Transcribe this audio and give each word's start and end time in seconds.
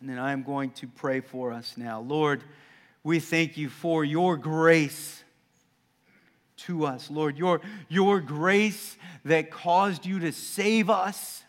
And 0.00 0.08
then 0.08 0.18
I 0.18 0.32
am 0.32 0.42
going 0.42 0.70
to 0.72 0.86
pray 0.86 1.20
for 1.20 1.52
us 1.52 1.74
now. 1.76 2.00
Lord, 2.00 2.42
we 3.02 3.20
thank 3.20 3.56
you 3.56 3.68
for 3.68 4.04
your 4.04 4.36
grace 4.36 5.22
to 6.58 6.86
us, 6.86 7.10
Lord. 7.10 7.38
Your, 7.38 7.60
your 7.88 8.20
grace 8.20 8.96
that 9.24 9.50
caused 9.50 10.06
you 10.06 10.18
to 10.20 10.32
save 10.32 10.90
us, 10.90 11.42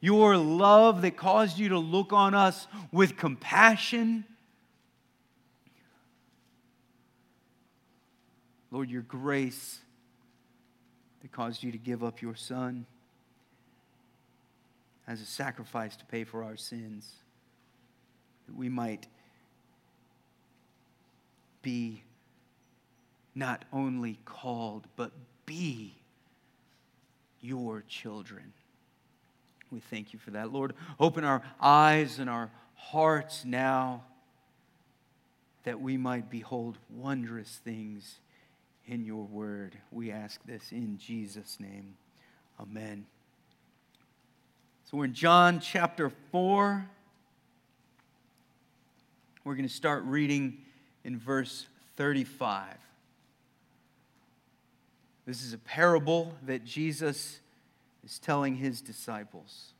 your 0.00 0.36
love 0.36 1.02
that 1.02 1.16
caused 1.16 1.58
you 1.58 1.70
to 1.70 1.78
look 1.78 2.12
on 2.12 2.34
us 2.34 2.66
with 2.92 3.16
compassion. 3.16 4.24
Lord, 8.70 8.90
your 8.90 9.02
grace 9.02 9.80
that 11.22 11.32
caused 11.32 11.62
you 11.62 11.72
to 11.72 11.78
give 11.78 12.04
up 12.04 12.22
your 12.22 12.34
son 12.34 12.86
as 15.08 15.20
a 15.20 15.26
sacrifice 15.26 15.96
to 15.96 16.04
pay 16.04 16.24
for 16.24 16.42
our 16.42 16.56
sins, 16.56 17.12
that 18.46 18.56
we 18.56 18.68
might 18.68 19.06
be 21.62 22.02
not 23.34 23.64
only 23.72 24.18
called, 24.24 24.86
but 24.96 25.12
be 25.44 25.94
your 27.40 27.84
children. 27.88 28.52
We 29.70 29.80
thank 29.80 30.12
you 30.12 30.18
for 30.18 30.30
that. 30.30 30.52
Lord, 30.52 30.74
open 30.98 31.24
our 31.24 31.42
eyes 31.60 32.18
and 32.18 32.30
our 32.30 32.50
hearts 32.74 33.44
now 33.44 34.04
that 35.64 35.80
we 35.80 35.96
might 35.96 36.30
behold 36.30 36.78
wondrous 36.88 37.60
things 37.64 38.20
in 38.86 39.04
your 39.04 39.24
word. 39.24 39.76
We 39.90 40.12
ask 40.12 40.40
this 40.46 40.70
in 40.70 40.98
Jesus' 40.98 41.58
name. 41.58 41.96
Amen. 42.60 43.06
So 44.84 44.98
we're 44.98 45.06
in 45.06 45.14
John 45.14 45.58
chapter 45.58 46.12
4. 46.30 46.88
We're 49.46 49.54
going 49.54 49.68
to 49.68 49.72
start 49.72 50.02
reading 50.02 50.58
in 51.04 51.20
verse 51.20 51.68
35. 51.94 52.66
This 55.24 55.44
is 55.44 55.52
a 55.52 55.58
parable 55.58 56.34
that 56.46 56.64
Jesus 56.64 57.38
is 58.04 58.18
telling 58.18 58.56
his 58.56 58.80
disciples. 58.80 59.72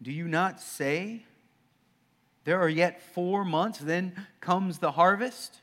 Do 0.00 0.12
you 0.12 0.28
not 0.28 0.60
say, 0.60 1.24
There 2.44 2.60
are 2.60 2.68
yet 2.68 3.02
four 3.02 3.44
months, 3.44 3.80
then 3.80 4.12
comes 4.38 4.78
the 4.78 4.92
harvest? 4.92 5.60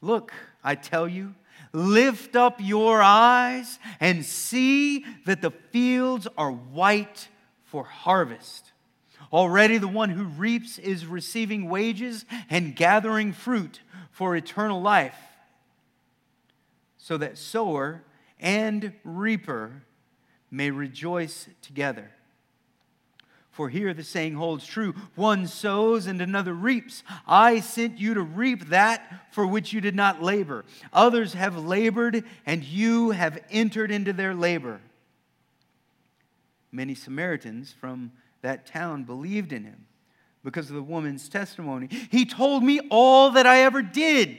Look, 0.00 0.32
I 0.64 0.74
tell 0.74 1.06
you, 1.06 1.36
lift 1.72 2.34
up 2.34 2.56
your 2.58 3.00
eyes 3.00 3.78
and 4.00 4.24
see 4.24 5.04
that 5.24 5.40
the 5.42 5.52
fields 5.52 6.26
are 6.36 6.50
white 6.50 7.28
for 7.62 7.84
harvest. 7.84 8.72
Already 9.32 9.78
the 9.78 9.88
one 9.88 10.10
who 10.10 10.24
reaps 10.24 10.78
is 10.78 11.06
receiving 11.06 11.68
wages 11.68 12.24
and 12.48 12.74
gathering 12.74 13.32
fruit 13.32 13.80
for 14.10 14.34
eternal 14.34 14.80
life 14.80 15.16
so 16.96 17.16
that 17.16 17.38
sower 17.38 18.02
and 18.40 18.92
reaper 19.04 19.82
may 20.50 20.70
rejoice 20.70 21.48
together. 21.62 22.10
For 23.50 23.68
here 23.68 23.92
the 23.92 24.04
saying 24.04 24.34
holds 24.34 24.64
true 24.64 24.94
one 25.16 25.46
sows 25.46 26.06
and 26.06 26.22
another 26.22 26.54
reaps. 26.54 27.02
I 27.26 27.58
sent 27.60 27.98
you 27.98 28.14
to 28.14 28.22
reap 28.22 28.68
that 28.68 29.26
for 29.32 29.46
which 29.46 29.72
you 29.72 29.80
did 29.80 29.96
not 29.96 30.22
labor. 30.22 30.64
Others 30.92 31.32
have 31.32 31.58
labored, 31.58 32.22
and 32.46 32.62
you 32.62 33.10
have 33.10 33.42
entered 33.50 33.90
into 33.90 34.12
their 34.12 34.32
labor. 34.32 34.80
Many 36.70 36.94
Samaritans 36.94 37.72
from 37.72 38.12
that 38.42 38.66
town 38.66 39.04
believed 39.04 39.52
in 39.52 39.64
him 39.64 39.86
because 40.44 40.70
of 40.70 40.76
the 40.76 40.82
woman's 40.82 41.28
testimony. 41.28 41.88
He 42.10 42.24
told 42.24 42.62
me 42.62 42.80
all 42.90 43.30
that 43.32 43.46
I 43.46 43.62
ever 43.62 43.82
did. 43.82 44.38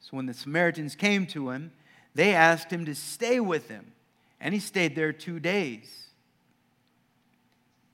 So 0.00 0.16
when 0.16 0.26
the 0.26 0.34
Samaritans 0.34 0.94
came 0.94 1.26
to 1.28 1.50
him, 1.50 1.72
they 2.14 2.34
asked 2.34 2.70
him 2.70 2.84
to 2.86 2.94
stay 2.94 3.40
with 3.40 3.68
them. 3.68 3.92
And 4.40 4.54
he 4.54 4.60
stayed 4.60 4.96
there 4.96 5.12
two 5.12 5.38
days. 5.38 6.06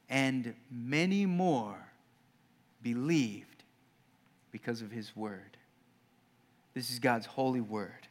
And 0.08 0.54
many 0.70 1.26
more 1.26 1.76
believed 2.82 3.64
because 4.52 4.80
of 4.80 4.90
his 4.90 5.14
word. 5.14 5.56
This 6.74 6.90
is 6.90 6.98
God's 6.98 7.26
holy 7.26 7.60
word. 7.60 8.06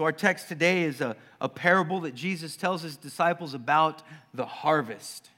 So, 0.00 0.04
our 0.04 0.12
text 0.12 0.48
today 0.48 0.84
is 0.84 1.02
a, 1.02 1.14
a 1.42 1.48
parable 1.50 2.00
that 2.00 2.14
Jesus 2.14 2.56
tells 2.56 2.80
his 2.80 2.96
disciples 2.96 3.52
about 3.52 4.02
the 4.32 4.46
harvest. 4.46 5.28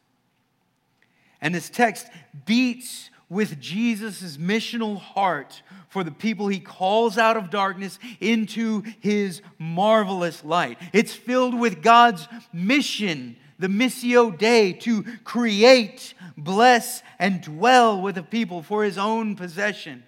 And 1.41 1.53
this 1.53 1.69
text 1.69 2.07
beats 2.47 3.11
with 3.29 3.59
Jesus' 3.59 4.37
missional 4.37 4.99
heart 4.99 5.65
for 5.89 6.05
the 6.05 6.13
people 6.13 6.47
he 6.47 6.61
calls 6.61 7.19
out 7.19 7.37
of 7.37 7.51
darkness 7.51 7.99
into 8.21 8.85
his 9.01 9.43
marvelous 9.59 10.45
light. 10.45 10.79
It's 10.93 11.13
filled 11.13 11.59
with 11.59 11.83
God's 11.83 12.29
mission, 12.53 13.35
the 13.59 13.67
Missio 13.67 14.31
Dei, 14.31 14.75
to 14.75 15.03
create, 15.25 16.15
bless, 16.37 17.03
and 17.19 17.43
dwell 17.43 18.01
with 18.01 18.15
the 18.15 18.23
people 18.23 18.63
for 18.63 18.85
his 18.85 18.97
own 18.97 19.35
possession. 19.35 20.05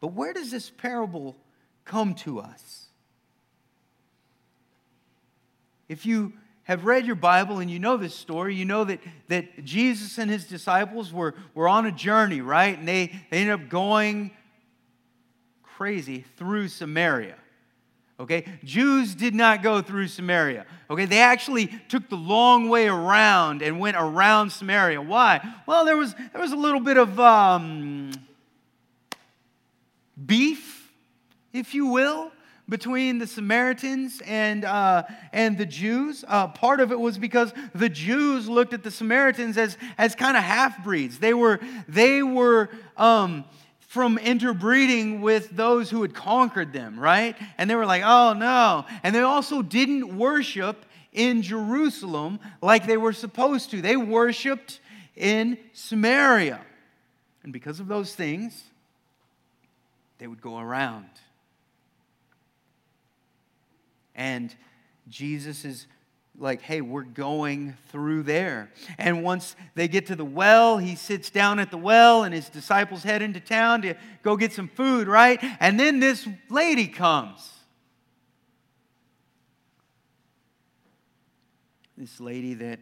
But 0.00 0.12
where 0.12 0.32
does 0.32 0.52
this 0.52 0.70
parable 0.70 1.34
come 1.84 2.14
to 2.14 2.40
us? 2.40 2.86
If 5.88 6.06
you 6.06 6.32
have 6.64 6.86
read 6.86 7.06
your 7.06 7.16
Bible 7.16 7.58
and 7.58 7.70
you 7.70 7.78
know 7.78 7.96
this 7.96 8.14
story, 8.14 8.54
you 8.54 8.64
know 8.64 8.84
that, 8.84 9.00
that 9.28 9.64
Jesus 9.64 10.18
and 10.18 10.30
his 10.30 10.46
disciples 10.46 11.12
were, 11.12 11.34
were 11.54 11.68
on 11.68 11.86
a 11.86 11.92
journey, 11.92 12.40
right? 12.40 12.78
And 12.78 12.88
they, 12.88 13.12
they 13.30 13.38
ended 13.38 13.60
up 13.60 13.68
going 13.68 14.30
crazy 15.62 16.24
through 16.36 16.68
Samaria. 16.68 17.36
Okay? 18.18 18.44
Jews 18.62 19.14
did 19.14 19.34
not 19.34 19.62
go 19.62 19.82
through 19.82 20.08
Samaria. 20.08 20.64
Okay? 20.88 21.04
They 21.04 21.18
actually 21.20 21.66
took 21.88 22.08
the 22.08 22.16
long 22.16 22.68
way 22.68 22.86
around 22.86 23.60
and 23.60 23.78
went 23.78 23.96
around 23.96 24.50
Samaria. 24.50 25.02
Why? 25.02 25.40
Well, 25.66 25.84
there 25.84 25.96
was, 25.96 26.14
there 26.14 26.40
was 26.40 26.52
a 26.52 26.56
little 26.56 26.80
bit 26.80 26.96
of 26.96 27.18
um, 27.20 28.12
beef, 30.24 30.63
if 31.54 31.72
you 31.72 31.86
will 31.86 32.30
between 32.68 33.18
the 33.18 33.26
Samaritans 33.26 34.22
and, 34.26 34.64
uh, 34.64 35.04
and 35.32 35.56
the 35.56 35.66
Jews. 35.66 36.24
Uh, 36.26 36.48
part 36.48 36.80
of 36.80 36.92
it 36.92 36.98
was 36.98 37.16
because 37.18 37.52
the 37.74 37.88
Jews 37.88 38.48
looked 38.48 38.72
at 38.72 38.82
the 38.82 38.90
Samaritans 38.90 39.56
as, 39.56 39.76
as 39.98 40.14
kind 40.14 40.36
of 40.36 40.42
half 40.42 40.82
breeds. 40.82 41.18
They 41.18 41.34
were, 41.34 41.60
they 41.88 42.22
were 42.22 42.70
um, 42.96 43.44
from 43.80 44.18
interbreeding 44.18 45.20
with 45.20 45.50
those 45.50 45.90
who 45.90 46.02
had 46.02 46.14
conquered 46.14 46.72
them, 46.72 46.98
right? 46.98 47.36
And 47.58 47.68
they 47.68 47.74
were 47.74 47.86
like, 47.86 48.02
oh 48.04 48.32
no. 48.32 48.86
And 49.02 49.14
they 49.14 49.20
also 49.20 49.62
didn't 49.62 50.16
worship 50.16 50.84
in 51.12 51.42
Jerusalem 51.42 52.40
like 52.60 52.86
they 52.86 52.96
were 52.96 53.12
supposed 53.12 53.70
to, 53.70 53.80
they 53.80 53.96
worshiped 53.96 54.80
in 55.14 55.58
Samaria. 55.72 56.60
And 57.44 57.52
because 57.52 57.78
of 57.78 57.88
those 57.88 58.14
things, 58.14 58.64
they 60.18 60.26
would 60.26 60.40
go 60.40 60.58
around 60.58 61.04
and 64.14 64.54
Jesus 65.08 65.64
is 65.64 65.86
like, 66.36 66.62
hey, 66.62 66.80
we're 66.80 67.02
going 67.02 67.76
through 67.90 68.24
there. 68.24 68.70
And 68.98 69.22
once 69.22 69.54
they 69.74 69.86
get 69.86 70.06
to 70.06 70.16
the 70.16 70.24
well, 70.24 70.78
he 70.78 70.96
sits 70.96 71.30
down 71.30 71.58
at 71.58 71.70
the 71.70 71.76
well, 71.76 72.24
and 72.24 72.34
his 72.34 72.48
disciples 72.48 73.02
head 73.02 73.22
into 73.22 73.40
town 73.40 73.82
to 73.82 73.94
go 74.22 74.36
get 74.36 74.52
some 74.52 74.68
food, 74.68 75.06
right? 75.06 75.38
And 75.60 75.78
then 75.78 76.00
this 76.00 76.26
lady 76.50 76.88
comes. 76.88 77.50
This 81.96 82.18
lady 82.18 82.54
that 82.54 82.80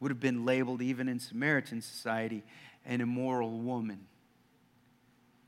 would 0.00 0.10
have 0.10 0.20
been 0.20 0.44
labeled, 0.44 0.82
even 0.82 1.08
in 1.08 1.18
Samaritan 1.18 1.80
society, 1.80 2.42
an 2.84 3.00
immoral 3.00 3.58
woman. 3.60 4.06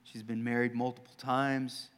She's 0.04 0.22
been 0.22 0.44
married 0.44 0.74
multiple 0.74 1.14
times. 1.18 1.88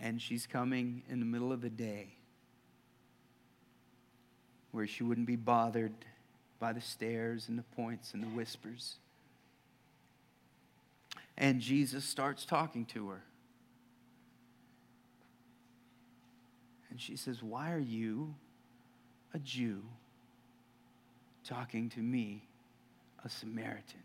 And 0.00 0.20
she's 0.20 0.46
coming 0.46 1.02
in 1.08 1.20
the 1.20 1.26
middle 1.26 1.52
of 1.52 1.60
the 1.60 1.70
day 1.70 2.08
where 4.72 4.86
she 4.86 5.02
wouldn't 5.02 5.26
be 5.26 5.36
bothered 5.36 5.92
by 6.58 6.72
the 6.72 6.80
stares 6.80 7.48
and 7.48 7.58
the 7.58 7.64
points 7.74 8.14
and 8.14 8.22
the 8.22 8.28
whispers. 8.28 8.96
And 11.36 11.60
Jesus 11.60 12.04
starts 12.04 12.44
talking 12.44 12.84
to 12.86 13.08
her. 13.08 13.22
And 16.90 17.00
she 17.00 17.16
says, 17.16 17.42
Why 17.42 17.72
are 17.72 17.78
you, 17.78 18.34
a 19.32 19.38
Jew, 19.38 19.82
talking 21.44 21.88
to 21.90 22.00
me, 22.00 22.42
a 23.24 23.28
Samaritan? 23.28 24.02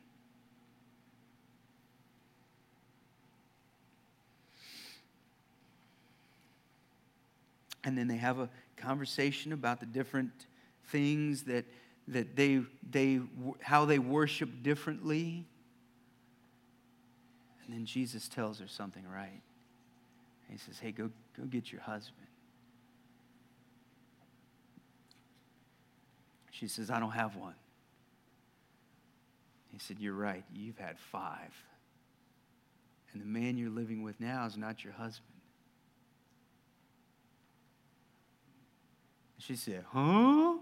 And 7.85 7.97
then 7.97 8.07
they 8.07 8.17
have 8.17 8.39
a 8.39 8.49
conversation 8.75 9.53
about 9.53 9.79
the 9.79 9.85
different 9.85 10.31
things 10.87 11.43
that, 11.43 11.65
that 12.07 12.35
they, 12.35 12.61
they, 12.89 13.21
how 13.61 13.85
they 13.85 13.99
worship 13.99 14.49
differently. 14.63 15.45
And 17.65 17.75
then 17.75 17.85
Jesus 17.85 18.27
tells 18.27 18.59
her 18.59 18.67
something 18.67 19.03
right. 19.07 19.41
He 20.49 20.57
says, 20.57 20.79
Hey, 20.79 20.91
go, 20.91 21.09
go 21.37 21.45
get 21.45 21.71
your 21.71 21.81
husband. 21.81 22.27
She 26.51 26.67
says, 26.67 26.89
I 26.89 26.99
don't 26.99 27.11
have 27.11 27.35
one. 27.35 27.55
He 29.71 29.79
said, 29.79 29.97
You're 29.99 30.13
right. 30.13 30.43
You've 30.53 30.77
had 30.77 30.97
five. 30.99 31.53
And 33.11 33.21
the 33.21 33.25
man 33.25 33.57
you're 33.57 33.69
living 33.69 34.03
with 34.03 34.19
now 34.19 34.45
is 34.45 34.57
not 34.57 34.83
your 34.83 34.93
husband. 34.93 35.34
She 39.45 39.55
said, 39.55 39.83
Huh? 39.91 40.55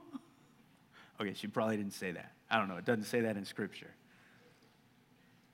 Okay, 1.19 1.33
she 1.33 1.47
probably 1.47 1.77
didn't 1.77 1.94
say 1.94 2.12
that. 2.12 2.33
I 2.50 2.57
don't 2.57 2.68
know. 2.68 2.77
It 2.77 2.85
doesn't 2.85 3.06
say 3.06 3.21
that 3.21 3.38
in 3.38 3.45
Scripture. 3.45 3.91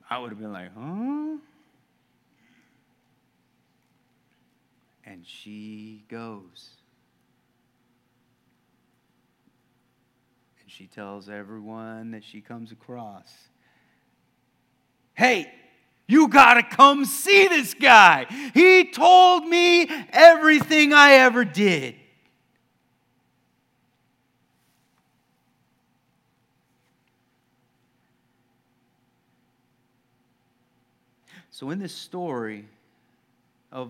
I 0.10 0.18
would 0.18 0.32
have 0.32 0.40
been 0.40 0.52
like, 0.52 0.72
Huh? 0.76 1.38
And 5.06 5.26
she 5.26 6.06
goes. 6.10 6.70
And 10.62 10.72
she 10.72 10.88
tells 10.88 11.30
everyone 11.30 12.12
that 12.12 12.24
she 12.24 12.42
comes 12.42 12.72
across 12.72 13.32
Hey, 15.14 15.52
you 16.08 16.30
got 16.30 16.54
to 16.54 16.64
come 16.64 17.04
see 17.04 17.50
this 17.50 17.74
guy. 17.74 18.26
He 18.54 18.90
told 18.90 19.46
me 19.46 19.88
everything 20.12 20.94
I 20.94 21.16
ever 21.16 21.44
did. 21.44 21.99
So, 31.60 31.72
in 31.72 31.80
this 31.80 31.94
story 31.94 32.64
of, 33.70 33.90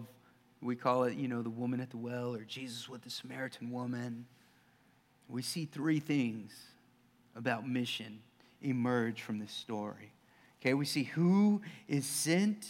we 0.59 0.75
call 0.75 1.03
it, 1.03 1.15
you 1.17 1.27
know, 1.27 1.43
the 1.43 1.51
woman 1.51 1.79
at 1.79 1.91
the 1.91 1.97
well 1.97 2.33
or 2.33 2.43
Jesus 2.43 2.89
with 2.89 3.03
the 3.03 3.11
Samaritan 3.11 3.69
woman, 3.69 4.25
we 5.27 5.43
see 5.43 5.65
three 5.65 5.99
things 5.99 6.51
about 7.35 7.69
mission 7.69 8.21
emerge 8.63 9.21
from 9.21 9.37
this 9.37 9.51
story. 9.51 10.11
Okay, 10.59 10.73
we 10.73 10.83
see 10.83 11.03
who 11.03 11.61
is 11.87 12.07
sent, 12.07 12.65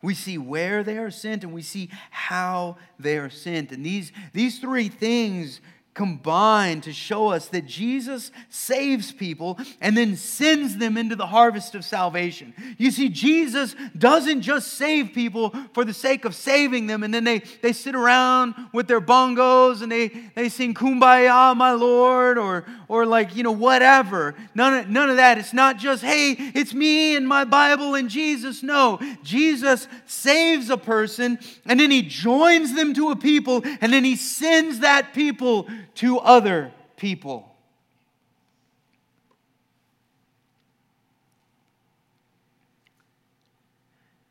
we 0.00 0.14
see 0.14 0.38
where 0.38 0.82
they 0.82 0.96
are 0.96 1.10
sent, 1.10 1.44
and 1.44 1.52
we 1.52 1.60
see 1.60 1.90
how 2.08 2.78
they 2.98 3.18
are 3.18 3.28
sent. 3.28 3.72
And 3.72 3.84
these, 3.84 4.10
these 4.32 4.58
three 4.58 4.88
things 4.88 5.60
combine 5.92 6.80
to 6.80 6.92
show 6.92 7.28
us 7.28 7.48
that 7.48 7.66
Jesus 7.66 8.30
saves 8.48 9.10
people 9.10 9.58
and 9.80 9.96
then 9.96 10.16
sends 10.16 10.76
them 10.76 10.96
into 10.96 11.16
the 11.16 11.26
harvest 11.26 11.74
of 11.74 11.84
salvation. 11.84 12.54
You 12.78 12.92
see, 12.92 13.08
Jesus 13.08 13.74
doesn't 13.98 14.42
just 14.42 14.74
save 14.74 15.12
people 15.12 15.52
for 15.74 15.84
the 15.84 15.92
sake 15.92 16.24
of 16.24 16.34
saving 16.34 16.86
them 16.86 17.02
and 17.02 17.12
then 17.12 17.24
they, 17.24 17.40
they 17.60 17.72
sit 17.72 17.96
around 17.96 18.54
with 18.72 18.86
their 18.86 19.00
bongos 19.00 19.82
and 19.82 19.90
they, 19.90 20.08
they 20.36 20.48
sing 20.48 20.74
Kumbaya, 20.74 21.56
my 21.56 21.72
Lord, 21.72 22.38
or, 22.38 22.64
or 22.86 23.04
like, 23.04 23.34
you 23.34 23.42
know, 23.42 23.52
whatever. 23.52 24.36
None 24.54 24.74
of, 24.74 24.88
none 24.88 25.10
of 25.10 25.16
that. 25.16 25.38
It's 25.38 25.52
not 25.52 25.76
just, 25.76 26.04
hey, 26.04 26.36
it's 26.54 26.72
me 26.72 27.16
and 27.16 27.26
my 27.26 27.44
Bible 27.44 27.96
and 27.96 28.08
Jesus. 28.08 28.62
No, 28.62 29.00
Jesus 29.24 29.88
saves 30.06 30.70
a 30.70 30.76
person 30.78 31.40
and 31.66 31.80
then 31.80 31.90
he 31.90 32.02
joins 32.02 32.74
them 32.74 32.94
to 32.94 33.10
a 33.10 33.16
people 33.16 33.62
and 33.80 33.92
then 33.92 34.04
he 34.04 34.14
sends 34.14 34.78
that 34.80 35.12
people 35.14 35.68
to 36.00 36.18
other 36.18 36.72
people. 36.96 37.54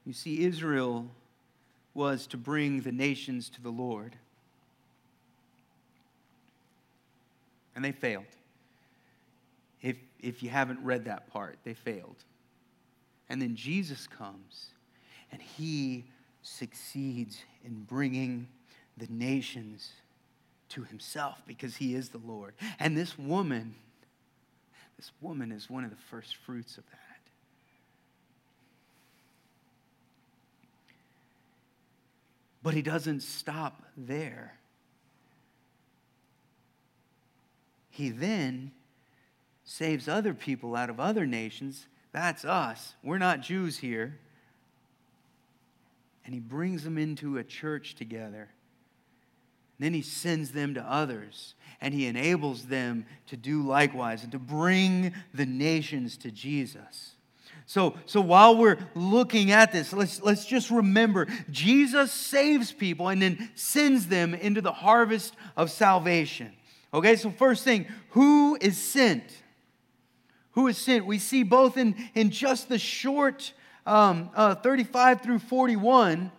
You 0.04 0.14
see, 0.14 0.44
Israel 0.46 1.06
was 1.94 2.26
to 2.26 2.38
bring 2.38 2.82
the 2.82 2.92
nations 2.92 3.50
to 3.50 3.62
the 3.62 3.70
Lord. 3.70 4.16
And 7.76 7.86
they 7.86 7.92
failed. 7.92 8.26
If, 9.84 9.98
if 10.20 10.42
you 10.42 10.50
haven't 10.50 10.84
read 10.84 11.06
that 11.06 11.32
part, 11.32 11.60
they 11.64 11.76
failed. 11.76 12.24
And 13.30 13.40
then 13.40 13.56
Jesus 13.56 14.08
comes 14.08 14.70
and 15.32 15.40
he 15.40 16.06
succeeds 16.42 17.44
in 17.64 17.84
bringing 17.84 18.48
the 18.98 19.06
nations 19.12 19.92
to 20.70 20.84
himself 20.84 21.42
because 21.48 21.76
he 21.76 21.96
is 21.96 22.10
the 22.10 22.20
Lord. 22.20 22.54
And 22.80 22.98
this 22.98 23.18
woman, 23.18 23.76
this 24.98 25.12
woman 25.22 25.52
is 25.52 25.70
one 25.70 25.84
of 25.84 25.90
the 25.90 25.98
first 26.10 26.36
fruits 26.36 26.78
of 26.78 26.86
that. 26.92 27.00
But 32.62 32.74
he 32.74 32.82
doesn't 32.82 33.22
stop 33.22 33.84
there. 33.98 34.54
He 37.90 38.10
then 38.10 38.72
saves 39.64 40.08
other 40.08 40.34
people 40.34 40.76
out 40.76 40.90
of 40.90 41.00
other 41.00 41.26
nations. 41.26 41.86
That's 42.12 42.44
us. 42.46 42.94
We're 43.04 43.18
not 43.18 43.42
Jews 43.42 43.78
here. 43.78 44.20
And 46.26 46.34
he 46.34 46.40
brings 46.40 46.84
them 46.84 46.98
into 46.98 47.38
a 47.38 47.44
church 47.44 47.96
together 47.96 48.50
then 49.80 49.94
he 49.94 50.02
sends 50.02 50.52
them 50.52 50.74
to 50.74 50.82
others 50.82 51.56
and 51.82 51.94
he 51.94 52.08
enables 52.08 52.66
them 52.66 53.06
to 53.28 53.38
do 53.38 53.62
likewise 53.62 54.24
and 54.24 54.32
to 54.34 54.40
bring 54.40 55.14
the 55.34 55.46
nations 55.46 56.18
to 56.18 56.32
Jesus. 56.32 57.16
So, 57.66 57.96
so 58.06 58.20
while 58.20 58.58
we're 58.58 58.78
looking 58.96 59.52
at 59.52 59.72
this, 59.72 59.94
let's, 59.94 60.22
let's 60.22 60.46
just 60.46 60.72
remember 60.72 61.28
Jesus 61.52 62.12
saves 62.12 62.72
people 62.72 63.10
and 63.10 63.22
then 63.22 63.52
sends 63.56 64.08
them 64.08 64.34
into 64.34 64.60
the 64.60 64.72
harvest 64.72 65.36
of 65.56 65.70
salvation. 65.70 66.52
Okay, 66.94 67.16
so 67.16 67.30
first 67.30 67.64
thing, 67.64 67.86
who 68.10 68.58
is 68.60 68.78
sent? 68.78 69.24
Who 70.54 70.68
is 70.68 70.78
sent? 70.78 71.06
We 71.06 71.20
see 71.20 71.44
both 71.44 71.78
in, 71.78 71.96
in 72.16 72.32
just 72.32 72.70
the 72.70 72.80
short 72.80 73.54
um, 73.86 74.32
uh, 74.36 74.56
35 74.56 75.22
through 75.22 75.40
41, 75.40 76.32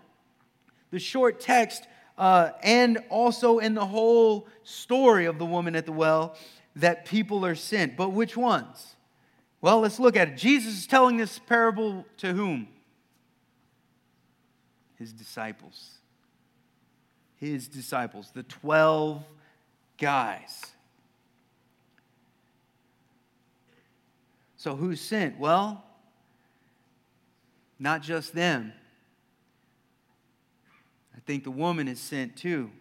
the 0.91 0.99
short 0.99 1.41
text, 1.41 1.87
uh, 2.21 2.53
and 2.63 2.99
also 3.09 3.61
in 3.61 3.73
the 3.73 3.87
whole 3.87 4.47
story 4.63 5.25
of 5.25 5.39
the 5.39 5.47
woman 5.47 5.75
at 5.75 5.87
the 5.87 5.93
well 5.93 6.37
that 6.77 7.07
people 7.07 7.47
are 7.47 7.55
sent. 7.55 7.97
But 7.97 8.11
which 8.11 8.37
ones? 8.37 8.95
Well, 9.63 9.81
let's 9.81 9.99
look 9.99 10.17
at 10.17 10.29
it. 10.29 10.37
Jesus 10.37 10.81
is 10.81 10.87
telling 10.87 11.17
this 11.17 11.39
parable 11.39 12.05
to 12.19 12.35
whom? 12.35 12.69
His 14.99 15.15
disciples. 15.15 15.93
His 17.37 17.69
disciples, 17.69 18.31
the 18.35 18.43
12 18.43 19.25
guys. 19.97 20.67
So 24.59 24.77
who's 24.77 25.01
sent? 25.01 25.39
Well, 25.39 25.83
not 27.79 28.03
just 28.03 28.35
them. 28.35 28.75
Think 31.31 31.45
the 31.45 31.51
woman 31.53 31.87
is 31.87 32.01
sent 32.01 32.35
too. 32.35 32.73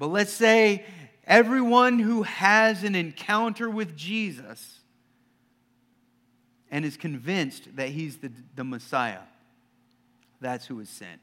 But 0.00 0.08
let's 0.08 0.32
say 0.32 0.84
everyone 1.28 2.00
who 2.00 2.24
has 2.24 2.82
an 2.82 2.96
encounter 2.96 3.70
with 3.70 3.96
Jesus 3.96 4.80
and 6.72 6.84
is 6.84 6.96
convinced 6.96 7.76
that 7.76 7.90
he's 7.90 8.16
the, 8.16 8.32
the 8.56 8.64
Messiah, 8.64 9.20
that's 10.40 10.66
who 10.66 10.80
is 10.80 10.88
sent. 10.88 11.20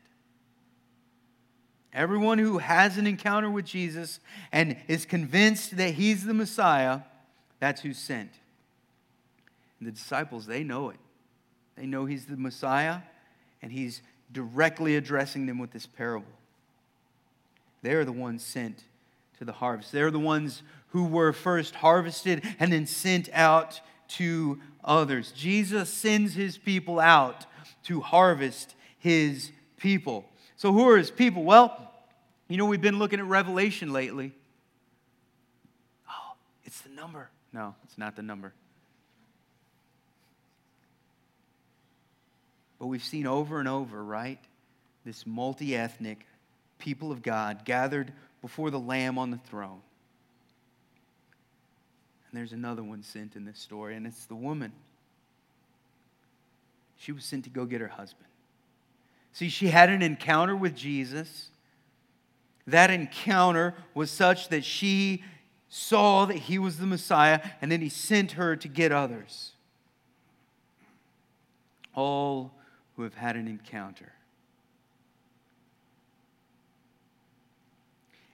Everyone 1.92 2.38
who 2.38 2.60
has 2.60 2.98
an 2.98 3.06
encounter 3.06 3.52
with 3.52 3.66
Jesus 3.66 4.22
and 4.54 4.78
is 4.88 5.04
convinced 5.04 5.76
that 5.76 5.96
he's 5.96 6.26
the 6.26 6.34
Messiah, 6.34 7.02
that's 7.60 7.82
who's 7.82 7.98
sent. 7.98 8.32
And 9.82 9.90
the 9.90 9.92
disciples, 9.92 10.46
they 10.46 10.64
know 10.64 10.92
it. 10.92 11.00
They 11.76 11.86
know 11.86 12.06
he's 12.06 12.28
the 12.28 12.38
Messiah 12.38 13.00
and 13.62 13.74
he's 13.74 14.02
directly 14.32 14.96
addressing 14.96 15.46
them 15.46 15.60
with 15.60 15.72
this 15.72 15.86
parable. 15.86 16.28
They're 17.82 18.06
the 18.06 18.12
ones 18.12 18.44
sent 18.44 18.84
to 19.40 19.46
the 19.46 19.54
harvest. 19.54 19.92
They're 19.92 20.12
the 20.12 20.20
ones 20.20 20.62
who 20.90 21.06
were 21.06 21.34
first 21.34 21.76
harvested 21.76 22.44
and 22.60 22.72
then 22.72 22.86
sent 22.86 23.30
out 23.34 23.82
to 24.10 24.60
others. 24.84 25.32
Jesus 25.32 25.90
sends 25.90 26.34
his 26.34 26.58
people 26.58 27.00
out 27.00 27.46
to 27.84 28.02
harvest 28.02 28.76
his 29.00 29.52
people. 29.78 30.26
So, 30.56 30.72
who 30.72 30.88
are 30.90 30.98
his 30.98 31.10
people? 31.10 31.44
Well, 31.44 31.92
you 32.48 32.58
know, 32.58 32.66
we've 32.66 32.82
been 32.82 33.00
looking 33.00 33.20
at 33.20 33.26
Revelation 33.26 33.92
lately. 33.94 34.34
Oh, 36.10 36.34
it's 36.64 36.82
the 36.82 36.90
number. 36.90 37.30
No, 37.54 37.76
it's 37.84 37.98
not 37.98 38.16
the 38.16 38.22
number. 38.22 38.54
But 42.82 42.88
we've 42.88 43.04
seen 43.04 43.28
over 43.28 43.60
and 43.60 43.68
over, 43.68 44.04
right? 44.04 44.40
This 45.06 45.28
multi 45.28 45.76
ethnic 45.76 46.26
people 46.80 47.12
of 47.12 47.22
God 47.22 47.64
gathered 47.64 48.12
before 48.42 48.72
the 48.72 48.80
Lamb 48.80 49.20
on 49.20 49.30
the 49.30 49.38
throne. 49.38 49.82
And 52.28 52.40
there's 52.40 52.54
another 52.54 52.82
one 52.82 53.04
sent 53.04 53.36
in 53.36 53.46
this 53.46 53.60
story, 53.60 53.96
and 53.96 54.08
it's 54.08 54.26
the 54.26 54.34
woman. 54.34 54.72
She 56.98 57.12
was 57.12 57.24
sent 57.24 57.44
to 57.44 57.52
go 57.52 57.66
get 57.66 57.82
her 57.82 57.88
husband. 57.88 58.26
See, 59.32 59.50
she 59.50 59.68
had 59.68 59.92
an 59.92 60.02
encounter 60.02 60.56
with 60.56 60.76
Jesus. 60.76 61.52
That 62.66 62.90
encounter 62.90 63.76
was 63.94 64.10
such 64.10 64.50
that 64.50 64.66
she 64.66 65.24
saw 65.70 66.26
that 66.26 66.38
he 66.38 66.58
was 66.58 66.80
the 66.80 66.88
Messiah, 66.88 67.42
and 67.62 67.72
then 67.72 67.82
he 67.82 67.90
sent 67.90 68.32
her 68.32 68.56
to 68.56 68.68
get 68.68 68.92
others. 68.92 69.52
All 71.94 72.54
who 73.02 73.06
have 73.06 73.16
had 73.16 73.36
an 73.36 73.48
encounter. 73.48 74.12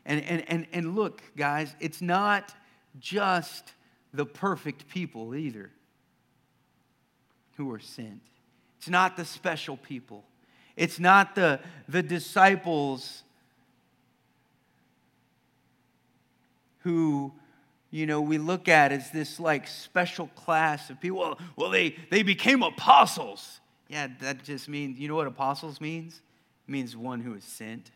And, 0.05 0.21
and, 0.25 0.43
and, 0.49 0.67
and 0.73 0.93
look, 0.93 1.21
guys, 1.37 1.73
it's 1.79 2.01
not 2.01 2.53
just 2.99 3.71
the 4.13 4.25
perfect 4.25 4.89
people 4.89 5.33
either 5.35 5.71
who 7.55 7.71
are 7.71 7.79
sent. 7.79 8.19
It's 8.77 8.89
not 8.89 9.15
the 9.15 9.23
special 9.23 9.77
people. 9.77 10.25
It's 10.75 10.99
not 10.99 11.33
the, 11.33 11.61
the 11.87 12.03
disciples 12.03 13.23
who, 16.79 17.31
you 17.89 18.05
know, 18.05 18.19
we 18.19 18.37
look 18.37 18.67
at 18.67 18.91
as 18.91 19.11
this 19.11 19.39
like 19.39 19.65
special 19.65 20.27
class 20.35 20.89
of 20.89 20.99
people. 20.99 21.19
Well, 21.19 21.39
well 21.55 21.69
they, 21.69 21.95
they 22.11 22.21
became 22.21 22.63
apostles. 22.63 23.61
Yeah, 23.89 24.07
that 24.19 24.43
just 24.43 24.67
means, 24.67 24.99
you 24.99 25.07
know 25.07 25.15
what 25.15 25.27
apostles 25.27 25.79
means? 25.79 26.21
It 26.67 26.71
means 26.71 26.95
one 26.95 27.21
who 27.21 27.33
is 27.35 27.43
sent. 27.43 27.91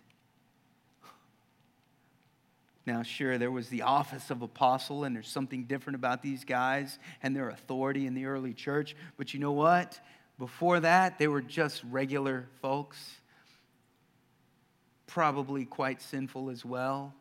Now, 2.86 3.04
sure, 3.04 3.38
there 3.38 3.52
was 3.52 3.70
the 3.70 3.84
office 3.84 4.32
of 4.32 4.42
apostle, 4.42 5.04
and 5.04 5.16
there's 5.16 5.30
something 5.30 5.66
different 5.66 5.96
about 5.96 6.24
these 6.24 6.44
guys 6.44 6.98
and 7.22 7.36
their 7.36 7.50
authority 7.50 8.08
in 8.08 8.16
the 8.16 8.26
early 8.26 8.54
church. 8.54 8.96
But 9.18 9.34
you 9.34 9.40
know 9.40 9.52
what? 9.52 10.00
Before 10.40 10.80
that, 10.80 11.20
they 11.20 11.28
were 11.28 11.42
just 11.42 11.84
regular 11.84 12.48
folks, 12.62 12.98
probably 15.06 15.66
quite 15.66 16.02
sinful 16.02 16.50
as 16.50 16.66
well. 16.66 17.14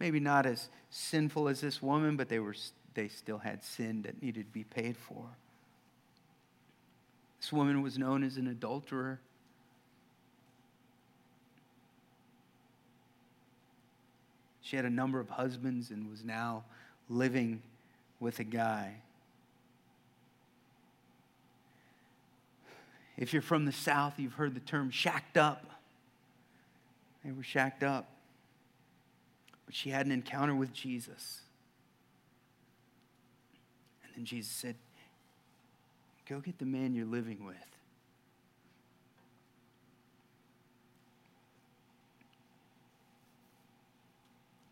Maybe 0.00 0.18
not 0.18 0.44
as 0.44 0.68
sinful 0.90 1.48
as 1.48 1.60
this 1.60 1.80
woman, 1.80 2.16
but 2.16 2.28
they, 2.28 2.40
were, 2.40 2.56
they 2.94 3.08
still 3.08 3.38
had 3.38 3.62
sin 3.62 4.02
that 4.02 4.20
needed 4.20 4.46
to 4.46 4.52
be 4.52 4.64
paid 4.64 4.96
for. 4.96 5.24
This 7.46 7.52
woman 7.52 7.80
was 7.80 7.96
known 7.96 8.24
as 8.24 8.38
an 8.38 8.48
adulterer. 8.48 9.20
She 14.62 14.74
had 14.74 14.84
a 14.84 14.90
number 14.90 15.20
of 15.20 15.28
husbands 15.28 15.92
and 15.92 16.10
was 16.10 16.24
now 16.24 16.64
living 17.08 17.62
with 18.18 18.40
a 18.40 18.44
guy. 18.44 18.96
If 23.16 23.32
you're 23.32 23.42
from 23.42 23.64
the 23.64 23.70
South, 23.70 24.14
you've 24.18 24.32
heard 24.34 24.56
the 24.56 24.60
term 24.60 24.90
shacked 24.90 25.36
up. 25.36 25.70
They 27.24 27.30
were 27.30 27.44
shacked 27.44 27.84
up. 27.84 28.08
But 29.66 29.76
she 29.76 29.90
had 29.90 30.04
an 30.04 30.10
encounter 30.10 30.56
with 30.56 30.72
Jesus. 30.72 31.42
And 34.02 34.16
then 34.16 34.24
Jesus 34.24 34.50
said, 34.50 34.74
Go 36.28 36.40
get 36.40 36.58
the 36.58 36.64
man 36.64 36.92
you're 36.94 37.06
living 37.06 37.44
with. 37.44 37.56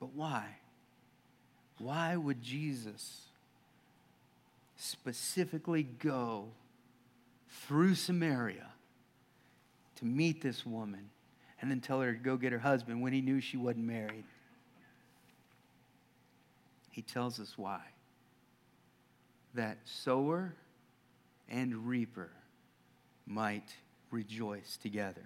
But 0.01 0.13
why? 0.15 0.45
Why 1.79 2.17
would 2.17 2.43
Jesus 2.43 3.23
specifically 4.77 5.85
go 5.85 6.49
through 7.49 7.95
Samaria 7.95 8.67
to 9.97 10.05
meet 10.05 10.43
this 10.43 10.67
woman 10.67 11.09
and 11.61 11.71
then 11.71 11.81
tell 11.81 12.01
her 12.01 12.13
to 12.13 12.19
go 12.19 12.37
get 12.37 12.53
her 12.53 12.59
husband 12.59 13.01
when 13.01 13.13
he 13.13 13.21
knew 13.21 13.41
she 13.41 13.57
wasn't 13.57 13.87
married? 13.87 14.25
He 16.91 17.03
tells 17.03 17.41
us 17.41 17.55
why. 17.57 17.81
That 19.55 19.79
sower 19.85 20.53
and 21.49 21.87
reaper 21.87 22.31
might 23.27 23.75
rejoice 24.11 24.77
together. 24.77 25.23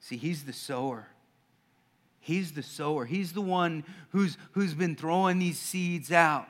See, 0.00 0.16
he's 0.16 0.44
the 0.44 0.52
sower. 0.52 1.08
He's 2.20 2.52
the 2.52 2.62
sower. 2.62 3.04
He's 3.04 3.32
the 3.32 3.40
one 3.40 3.84
who's, 4.10 4.36
who's 4.52 4.74
been 4.74 4.96
throwing 4.96 5.38
these 5.38 5.58
seeds 5.58 6.10
out 6.10 6.48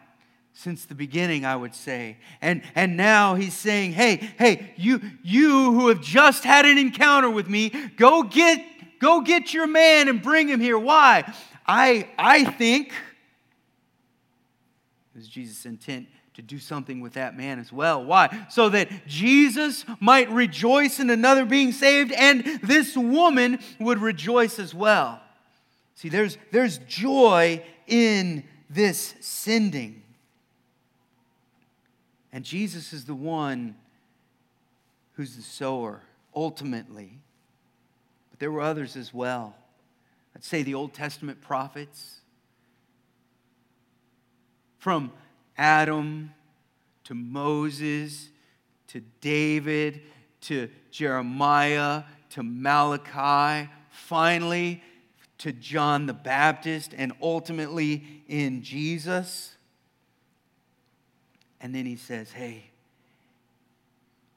since 0.52 0.84
the 0.84 0.94
beginning, 0.94 1.44
I 1.44 1.56
would 1.56 1.75
say. 1.75 2.18
And, 2.40 2.62
and 2.75 2.96
now 2.96 3.34
he's 3.34 3.54
saying, 3.54 3.92
hey, 3.92 4.16
hey, 4.38 4.73
you, 4.76 5.00
you 5.23 5.73
who 5.73 5.88
have 5.88 6.00
just 6.00 6.44
had 6.44 6.64
an 6.64 6.78
encounter 6.78 7.28
with 7.28 7.49
me, 7.49 7.70
go 7.96 8.23
get, 8.23 8.64
go 9.00 9.20
get 9.20 9.52
your 9.52 9.66
man 9.66 10.08
and 10.08 10.23
bring 10.23 10.49
him 10.49 10.61
here. 10.61 10.78
Why? 10.78 11.32
I, 11.66 12.08
I 12.16 12.44
think, 12.44 12.88
it 12.88 12.92
was 15.16 15.28
Jesus' 15.28 15.66
intent 15.66 16.06
to 16.34 16.42
do 16.42 16.58
something 16.58 17.00
with 17.00 17.14
that 17.14 17.36
man 17.36 17.58
as 17.58 17.72
well. 17.72 18.04
Why? 18.04 18.46
So 18.50 18.68
that 18.70 19.06
Jesus 19.06 19.84
might 20.00 20.30
rejoice 20.30 20.98
in 20.98 21.10
another 21.10 21.44
being 21.44 21.72
saved 21.72 22.12
and 22.12 22.44
this 22.62 22.96
woman 22.96 23.60
would 23.78 23.98
rejoice 23.98 24.58
as 24.58 24.74
well. 24.74 25.20
See, 25.94 26.08
there's, 26.08 26.36
there's 26.50 26.78
joy 26.78 27.62
in 27.86 28.44
this 28.68 29.14
sending. 29.20 30.02
And 32.32 32.44
Jesus 32.44 32.92
is 32.92 33.04
the 33.04 33.14
one 33.14 33.76
who's 35.12 35.36
the 35.36 35.42
sower, 35.42 36.02
ultimately. 36.34 37.20
But 38.30 38.40
there 38.40 38.50
were 38.50 38.60
others 38.60 38.96
as 38.96 39.14
well. 39.14 39.54
I'd 40.34 40.42
say 40.42 40.64
the 40.64 40.74
Old 40.74 40.92
Testament 40.92 41.40
prophets. 41.40 42.18
From 44.78 45.12
Adam 45.56 46.32
to 47.04 47.14
Moses 47.14 48.28
to 48.88 49.00
David 49.20 50.02
to 50.42 50.68
Jeremiah 50.90 52.04
to 52.30 52.42
Malachi. 52.42 53.70
Finally, 53.90 54.82
to 55.38 55.52
John 55.52 56.06
the 56.06 56.14
Baptist 56.14 56.92
and 56.96 57.12
ultimately 57.23 58.23
in 58.28 58.62
Jesus. 58.62 59.54
And 61.61 61.75
then 61.75 61.87
he 61.87 61.96
says, 61.96 62.30
Hey, 62.32 62.64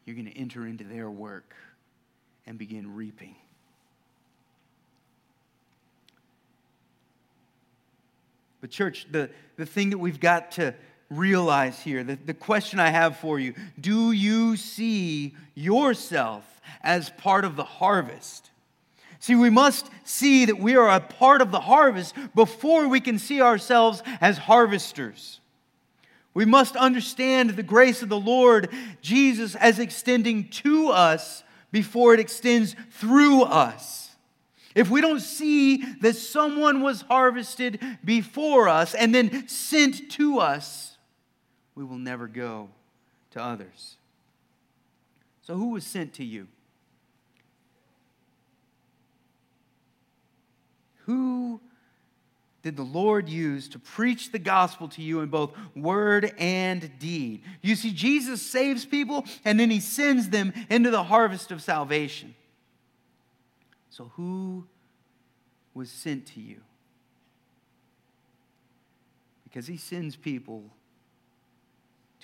you're 0.05 0.15
going 0.15 0.31
to 0.31 0.37
enter 0.37 0.65
into 0.65 0.83
their 0.83 1.09
work 1.09 1.55
and 2.45 2.57
begin 2.57 2.95
reaping. 2.95 3.35
But, 8.61 8.69
church, 8.71 9.07
the, 9.11 9.29
the 9.55 9.65
thing 9.65 9.91
that 9.91 9.97
we've 9.97 10.19
got 10.19 10.51
to 10.53 10.73
realize 11.09 11.79
here, 11.79 12.03
the, 12.03 12.15
the 12.15 12.33
question 12.33 12.79
I 12.79 12.89
have 12.89 13.17
for 13.17 13.39
you 13.39 13.53
do 13.79 14.11
you 14.11 14.57
see 14.57 15.35
yourself 15.55 16.61
as 16.81 17.09
part 17.11 17.45
of 17.45 17.55
the 17.55 17.63
harvest? 17.63 18.51
See, 19.19 19.35
we 19.35 19.49
must 19.49 19.89
see 20.03 20.45
that 20.45 20.59
we 20.59 20.75
are 20.75 20.89
a 20.89 20.99
part 20.99 21.41
of 21.41 21.51
the 21.51 21.59
harvest 21.59 22.15
before 22.35 22.87
we 22.87 22.99
can 22.99 23.17
see 23.17 23.41
ourselves 23.41 24.03
as 24.21 24.37
harvesters. 24.37 25.39
We 26.33 26.45
must 26.45 26.75
understand 26.75 27.51
the 27.51 27.63
grace 27.63 28.03
of 28.03 28.09
the 28.09 28.19
Lord 28.19 28.69
Jesus 29.01 29.55
as 29.55 29.79
extending 29.79 30.49
to 30.49 30.89
us 30.89 31.43
before 31.71 32.13
it 32.13 32.19
extends 32.19 32.75
through 32.91 33.43
us. 33.43 34.15
If 34.75 34.91
we 34.91 35.01
don't 35.01 35.19
see 35.19 35.77
that 36.01 36.15
someone 36.15 36.81
was 36.81 37.01
harvested 37.01 37.79
before 38.05 38.69
us 38.69 38.93
and 38.93 39.15
then 39.15 39.47
sent 39.47 40.11
to 40.11 40.37
us, 40.37 40.96
we 41.77 41.83
will 41.83 41.99
never 41.99 42.27
go 42.27 42.69
to 43.29 43.41
others. 43.41 43.97
So, 45.43 45.55
who 45.55 45.69
was 45.69 45.85
sent 45.85 46.15
to 46.15 46.23
you? 46.23 46.47
Who 51.05 51.61
did 52.63 52.77
the 52.77 52.83
Lord 52.83 53.29
use 53.29 53.69
to 53.69 53.79
preach 53.79 54.31
the 54.31 54.39
gospel 54.39 54.87
to 54.89 55.03
you 55.03 55.19
in 55.19 55.29
both 55.29 55.53
word 55.75 56.33
and 56.39 56.97
deed? 56.97 57.43
You 57.61 57.75
see, 57.75 57.93
Jesus 57.93 58.41
saves 58.41 58.83
people 58.83 59.23
and 59.45 59.59
then 59.59 59.69
he 59.69 59.79
sends 59.79 60.29
them 60.29 60.53
into 60.71 60.89
the 60.89 61.03
harvest 61.03 61.51
of 61.51 61.61
salvation. 61.61 62.33
So, 63.91 64.11
who 64.15 64.65
was 65.75 65.91
sent 65.91 66.25
to 66.33 66.41
you? 66.41 66.59
Because 69.43 69.67
he 69.67 69.77
sends 69.77 70.15
people 70.15 70.71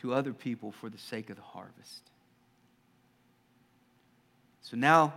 to 0.03 0.13
other 0.13 0.33
people 0.33 0.69
for 0.69 0.89
the 0.89 0.97
sake 0.97 1.29
of 1.29 1.37
the 1.37 1.41
harvest. 1.41 2.01
So, 4.61 4.75
now 4.75 5.13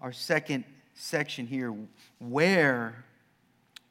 our 0.00 0.12
second 0.12 0.64
section 0.94 1.46
here. 1.46 1.74
Where 2.18 3.04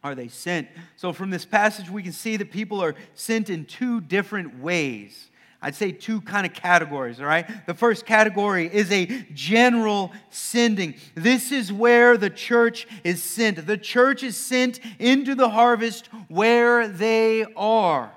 are 0.03 0.15
they 0.15 0.27
sent? 0.27 0.68
So, 0.96 1.13
from 1.13 1.29
this 1.29 1.46
passage, 1.46 1.88
we 1.88 2.01
can 2.01 2.13
see 2.13 2.36
that 2.36 2.50
people 2.51 2.82
are 2.82 2.96
sent 3.13 3.51
in 3.51 3.65
two 3.65 4.01
different 4.01 4.60
ways. 4.60 5.27
I'd 5.62 5.75
say 5.75 5.91
two 5.91 6.20
kind 6.22 6.48
of 6.48 6.53
categories, 6.53 7.20
all 7.20 7.27
right? 7.27 7.46
The 7.68 7.75
first 7.75 8.08
category 8.08 8.74
is 8.74 8.91
a 8.91 9.06
general 9.34 10.12
sending. 10.32 10.96
This 11.13 11.51
is 11.51 11.72
where 11.72 12.18
the 12.18 12.32
church 12.32 12.88
is 13.03 13.22
sent. 13.22 13.68
The 13.68 13.77
church 13.77 14.24
is 14.24 14.36
sent 14.36 14.79
into 14.98 15.36
the 15.36 15.50
harvest 15.50 16.08
where 16.27 16.88
they 16.88 17.46
are. 17.56 18.12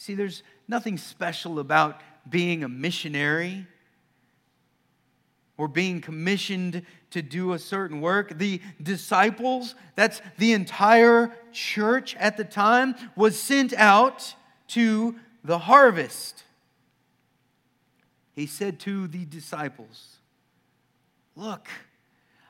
See, 0.00 0.14
there's 0.14 0.42
nothing 0.70 0.96
special 0.96 1.58
about 1.58 2.00
being 2.28 2.62
a 2.62 2.68
missionary 2.68 3.66
or 5.58 5.66
being 5.66 6.00
commissioned 6.00 6.86
to 7.10 7.20
do 7.20 7.52
a 7.52 7.58
certain 7.58 8.00
work. 8.00 8.38
The 8.38 8.60
disciples, 8.80 9.74
that's 9.96 10.22
the 10.38 10.52
entire 10.52 11.34
church 11.52 12.14
at 12.16 12.36
the 12.36 12.44
time, 12.44 12.94
was 13.16 13.38
sent 13.38 13.74
out 13.74 14.34
to 14.68 15.16
the 15.42 15.58
harvest. 15.58 16.44
He 18.36 18.46
said 18.46 18.78
to 18.80 19.08
the 19.08 19.24
disciples, 19.24 20.18
Look, 21.34 21.68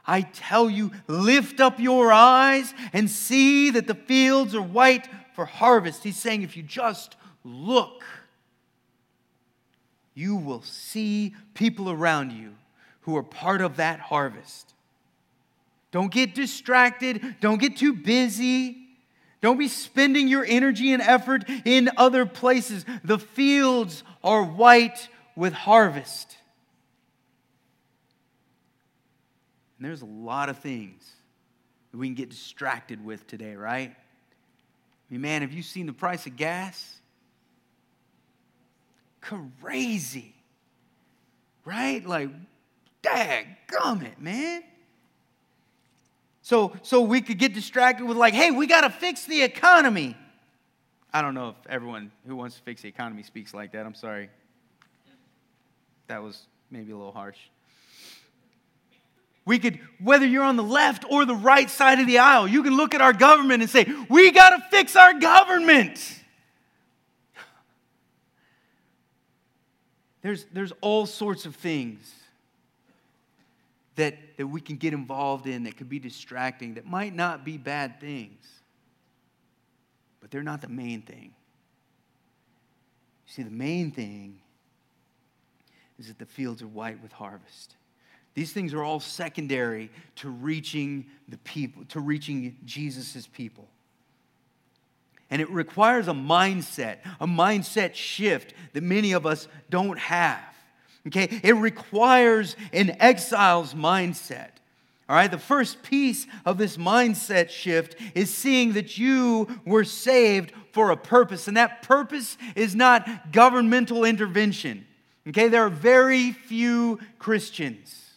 I 0.07 0.23
tell 0.23 0.69
you, 0.69 0.93
lift 1.07 1.61
up 1.61 1.81
your 1.81 2.13
eyes 2.13 2.75
and 2.93 3.11
see 3.11 3.71
that 3.71 3.87
the 3.87 3.95
fields 3.95 4.55
are 4.55 4.63
white 4.63 5.09
for 5.35 5.47
harvest. 5.47 6.05
He's 6.05 6.17
saying, 6.17 6.43
if 6.43 6.57
you 6.57 6.63
just 6.63 7.17
look, 7.45 8.05
you 10.15 10.37
will 10.37 10.63
see 10.63 11.35
people 11.55 11.91
around 11.91 12.33
you 12.33 12.55
who 13.03 13.17
are 13.17 13.23
part 13.23 13.61
of 13.61 13.77
that 13.77 14.01
harvest. 14.01 14.75
Don't 15.93 16.13
get 16.13 16.35
distracted, 16.35 17.37
don't 17.41 17.61
get 17.61 17.77
too 17.77 17.93
busy. 17.93 18.77
Don't 19.41 19.59
be 19.59 19.69
spending 19.69 20.29
your 20.29 20.45
energy 20.45 20.93
and 20.93 21.01
effort 21.01 21.45
in 21.65 21.89
other 21.97 22.27
places. 22.27 22.85
The 23.03 23.19
fields 23.19 24.05
are 24.23 24.45
white 24.45 25.09
with 25.35 25.55
harvest. 25.55 26.37
And 29.79 29.89
there's 29.89 30.03
a 30.03 30.07
lot 30.07 30.51
of 30.51 30.59
things 30.59 31.11
that 31.91 31.97
we 31.97 32.07
can 32.07 32.15
get 32.15 32.29
distracted 32.29 33.03
with 33.03 33.27
today, 33.27 33.55
right? 33.55 33.91
I 33.91 33.95
mean, 35.09 35.23
man, 35.23 35.41
have 35.41 35.53
you 35.53 35.63
seen 35.63 35.87
the 35.87 35.95
price 35.95 36.27
of 36.27 36.37
gas? 36.37 37.00
Crazy. 39.21 40.35
Right? 41.65 42.05
Like, 42.05 42.31
dag 43.03 43.47
gummit, 43.69 44.19
man. 44.19 44.63
So, 46.43 46.73
so 46.83 47.03
we 47.03 47.21
could 47.21 47.39
get 47.39 47.55
distracted 47.55 48.07
with, 48.07 48.17
like, 48.17 48.35
hey, 48.35 48.51
we 48.51 48.67
got 48.67 48.81
to 48.81 48.91
fix 48.91 49.25
the 49.25 49.43
economy. 49.43 50.17
I 51.13 51.23
don't 51.23 51.35
know 51.35 51.51
if 51.51 51.57
everyone 51.69 52.13
who 52.27 52.37
wants 52.37 52.57
to 52.57 52.63
fix 52.63 52.83
the 52.83 52.89
economy 52.89 53.23
speaks 53.23 53.53
like 53.53 53.73
that. 53.73 53.87
I'm 53.87 53.95
sorry. 53.95 54.31
That 56.07 56.23
was 56.23 56.47
maybe 56.71 56.93
a 56.93 56.97
little 56.97 57.13
harsh. 57.13 57.39
We 59.45 59.59
could, 59.59 59.81
whether 60.01 60.27
you're 60.27 60.45
on 60.45 60.57
the 60.57 60.63
left 60.63 61.05
or 61.09 61.25
the 61.25 61.35
right 61.35 61.69
side 61.69 61.99
of 61.99 62.07
the 62.07 62.19
aisle, 62.19 62.47
you 62.47 62.63
can 62.63 62.77
look 62.77 62.95
at 62.95 63.01
our 63.01 63.13
government 63.13 63.63
and 63.63 63.71
say, 63.71 63.87
we 64.09 64.31
got 64.31 64.51
to 64.51 64.65
fix 64.71 64.95
our 64.97 65.19
government. 65.19 66.20
There's, 70.23 70.45
there's 70.53 70.73
all 70.81 71.07
sorts 71.07 71.47
of 71.47 71.57
things 71.57 72.15
that, 73.97 74.17
that 74.37 74.47
we 74.47 74.61
can 74.61 74.77
get 74.77 74.93
involved 74.93 75.47
in 75.47 75.65
that 75.65 75.77
could 75.77 75.89
be 75.89 75.99
distracting, 75.99 76.75
that 76.75 76.87
might 76.87 77.15
not 77.15 77.45
be 77.45 77.57
bad 77.57 78.01
things, 78.01 78.47
but 80.21 80.31
they're 80.31 80.43
not 80.43 80.61
the 80.61 80.69
main 80.69 81.03
thing. 81.03 81.35
You 83.27 83.33
see, 83.33 83.43
the 83.43 83.51
main 83.51 83.91
thing 83.91 84.39
is 85.99 86.09
that 86.09 86.19
the 86.19 86.27
fields 86.27 86.63
are 86.63 86.69
white 86.69 87.01
with 87.03 87.13
harvest. 87.13 87.77
These 88.35 88.53
things 88.53 88.73
are 88.75 88.83
all 88.83 89.01
secondary 89.01 89.91
to 90.17 90.31
reaching 90.31 91.07
the 91.29 91.39
people, 91.39 91.85
to 91.87 92.01
reaching 92.01 92.57
Jesus' 92.65 93.27
people. 93.27 93.69
And 95.31 95.41
it 95.41 95.51
requires 95.51 96.09
a 96.09 96.13
mindset, 96.13 96.99
a 97.21 97.27
mindset 97.27 97.95
shift 97.95 98.53
that 98.73 98.83
many 98.83 99.13
of 99.13 99.27
us 99.27 99.49
don't 99.69 99.99
have. 99.99 100.43
Okay? 101.07 101.41
It 101.43 101.55
requires 101.55 102.57
an 102.73 102.97
exile's 103.01 103.75
mindset. 103.75 104.51
All 105.09 105.17
right, 105.17 105.31
the 105.31 105.39
first 105.39 105.83
piece 105.83 106.29
of 106.45 106.57
this 106.57 106.77
mindset 106.77 107.51
shift 107.51 107.97
is 108.15 108.33
seeing 108.33 108.75
that 108.75 108.97
you 108.97 109.49
were 109.65 109.83
saved 109.83 110.53
for 110.71 110.93
a 110.93 110.97
purpose, 110.97 111.49
and 111.49 111.57
that 111.57 111.83
purpose 111.83 112.39
is 112.55 112.77
not 112.77 113.33
governmental 113.33 114.05
intervention. 114.05 114.87
Okay, 115.27 115.49
there 115.49 115.63
are 115.67 115.71
very 115.71 116.31
few 116.31 117.01
Christians 117.19 118.11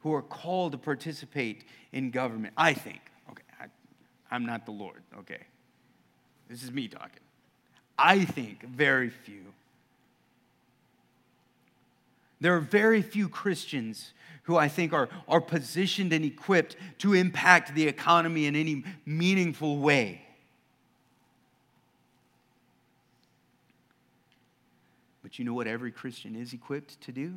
who 0.00 0.12
are 0.12 0.22
called 0.22 0.72
to 0.72 0.78
participate 0.78 1.64
in 1.92 2.10
government, 2.10 2.52
I 2.56 2.74
think. 2.74 3.00
Okay, 3.30 3.44
I, 3.60 4.34
am 4.34 4.44
not 4.44 4.66
the 4.66 4.72
Lord, 4.72 5.02
okay? 5.20 5.42
This 6.48 6.62
is 6.62 6.72
me 6.72 6.88
talking. 6.88 7.20
I 7.98 8.24
think 8.24 8.62
very 8.62 9.10
few. 9.10 9.42
There 12.40 12.54
are 12.54 12.60
very 12.60 13.02
few 13.02 13.28
Christians 13.28 14.12
who 14.44 14.56
I 14.56 14.68
think 14.68 14.92
are, 14.92 15.08
are 15.26 15.40
positioned 15.40 16.12
and 16.12 16.24
equipped 16.24 16.76
to 16.98 17.12
impact 17.12 17.74
the 17.74 17.86
economy 17.86 18.46
in 18.46 18.56
any 18.56 18.84
meaningful 19.04 19.78
way. 19.78 20.22
But 25.22 25.38
you 25.38 25.44
know 25.44 25.52
what 25.52 25.66
every 25.66 25.92
Christian 25.92 26.34
is 26.34 26.54
equipped 26.54 27.00
to 27.02 27.12
do? 27.12 27.34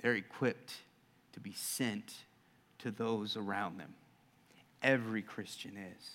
They're 0.00 0.14
equipped 0.14 0.74
to 1.32 1.40
be 1.40 1.52
sent 1.52 2.14
to 2.78 2.90
those 2.90 3.36
around 3.36 3.80
them. 3.80 3.94
Every 4.82 5.22
Christian 5.22 5.72
is. 5.76 6.10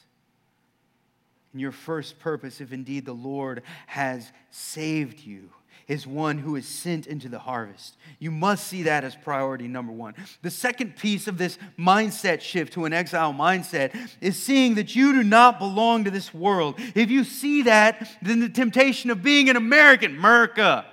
And 1.55 1.61
your 1.61 1.71
first 1.71 2.19
purpose, 2.19 2.59
if 2.59 2.73
indeed 2.73 3.05
the 3.05 3.13
Lord 3.13 3.61
has 3.87 4.33
saved 4.51 5.21
you, 5.21 5.51
is 5.87 6.05
one 6.05 6.37
who 6.37 6.57
is 6.57 6.67
sent 6.67 7.07
into 7.07 7.29
the 7.29 7.39
harvest. 7.39 7.95
You 8.19 8.29
must 8.29 8.67
see 8.67 8.83
that 8.83 9.05
as 9.05 9.15
priority 9.15 9.69
number 9.69 9.93
one. 9.93 10.15
The 10.41 10.51
second 10.51 10.97
piece 10.97 11.29
of 11.29 11.37
this 11.37 11.57
mindset 11.79 12.41
shift 12.41 12.73
to 12.73 12.83
an 12.83 12.91
exile 12.91 13.33
mindset 13.33 13.97
is 14.19 14.37
seeing 14.37 14.75
that 14.75 14.97
you 14.97 15.13
do 15.13 15.23
not 15.23 15.57
belong 15.57 16.03
to 16.03 16.11
this 16.11 16.33
world. 16.33 16.75
If 16.93 17.09
you 17.09 17.23
see 17.23 17.61
that, 17.61 18.05
then 18.21 18.41
the 18.41 18.49
temptation 18.49 19.09
of 19.09 19.23
being 19.23 19.49
an 19.49 19.55
American, 19.55 20.17
America, 20.17 20.85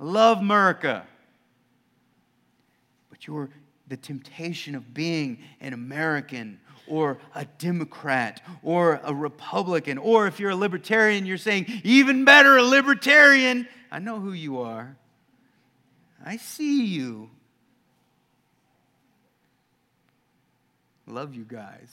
I 0.00 0.04
love 0.04 0.38
America. 0.38 1.06
But 3.10 3.26
you're 3.26 3.50
the 3.88 3.98
temptation 3.98 4.74
of 4.74 4.94
being 4.94 5.40
an 5.60 5.74
American 5.74 6.60
or 6.86 7.18
a 7.34 7.44
Democrat 7.58 8.40
or 8.62 9.00
a 9.04 9.14
Republican, 9.14 9.98
or 9.98 10.26
if 10.26 10.40
you're 10.40 10.50
a 10.50 10.56
libertarian, 10.56 11.26
you're 11.26 11.38
saying, 11.38 11.66
even 11.84 12.24
better, 12.24 12.56
a 12.56 12.62
libertarian. 12.62 13.68
I 13.90 13.98
know 13.98 14.20
who 14.20 14.32
you 14.32 14.60
are. 14.60 14.96
I 16.24 16.36
see 16.36 16.84
you. 16.86 17.30
Love 21.06 21.34
you 21.34 21.44
guys. 21.44 21.90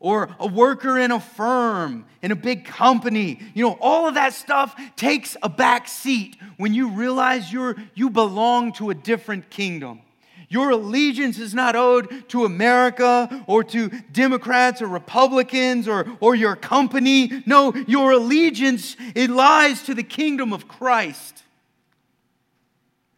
Or 0.00 0.34
a 0.38 0.46
worker 0.46 0.98
in 0.98 1.12
a 1.12 1.20
firm, 1.20 2.04
in 2.20 2.30
a 2.30 2.36
big 2.36 2.66
company. 2.66 3.40
You 3.54 3.64
know, 3.64 3.78
all 3.80 4.06
of 4.06 4.14
that 4.14 4.34
stuff 4.34 4.78
takes 4.96 5.36
a 5.42 5.48
back 5.48 5.88
seat 5.88 6.36
when 6.58 6.74
you 6.74 6.90
realize 6.90 7.52
you're, 7.52 7.76
you 7.94 8.10
belong 8.10 8.72
to 8.74 8.90
a 8.90 8.94
different 8.94 9.50
kingdom. 9.50 10.00
Your 10.48 10.70
allegiance 10.70 11.38
is 11.38 11.54
not 11.54 11.76
owed 11.76 12.28
to 12.28 12.44
America 12.44 13.44
or 13.46 13.64
to 13.64 13.88
Democrats 14.12 14.82
or 14.82 14.86
Republicans 14.86 15.88
or, 15.88 16.06
or 16.20 16.34
your 16.34 16.56
company. 16.56 17.42
No, 17.46 17.74
your 17.86 18.12
allegiance, 18.12 18.96
it 19.14 19.30
lies 19.30 19.82
to 19.82 19.94
the 19.94 20.02
kingdom 20.02 20.52
of 20.52 20.68
Christ. 20.68 21.42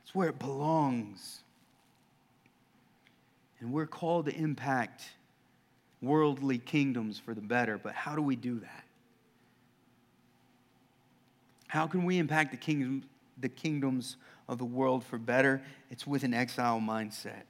It's 0.04 0.14
where 0.14 0.28
it 0.28 0.38
belongs. 0.38 1.40
And 3.60 3.72
we're 3.72 3.86
called 3.86 4.26
to 4.26 4.34
impact 4.34 5.02
worldly 6.02 6.58
kingdoms 6.58 7.18
for 7.18 7.34
the 7.34 7.40
better. 7.40 7.78
But 7.78 7.94
how 7.94 8.14
do 8.14 8.22
we 8.22 8.36
do 8.36 8.60
that? 8.60 8.84
How 11.68 11.86
can 11.86 12.04
we 12.04 12.18
impact 12.18 12.52
the, 12.52 12.56
kingdom, 12.56 13.02
the 13.40 13.48
kingdoms 13.48 14.16
of 14.48 14.59
the 14.59 14.64
world 14.64 15.04
for 15.04 15.18
better, 15.18 15.62
it's 15.90 16.06
with 16.06 16.22
an 16.24 16.35
exile 16.35 16.80
mindset. 16.80 17.42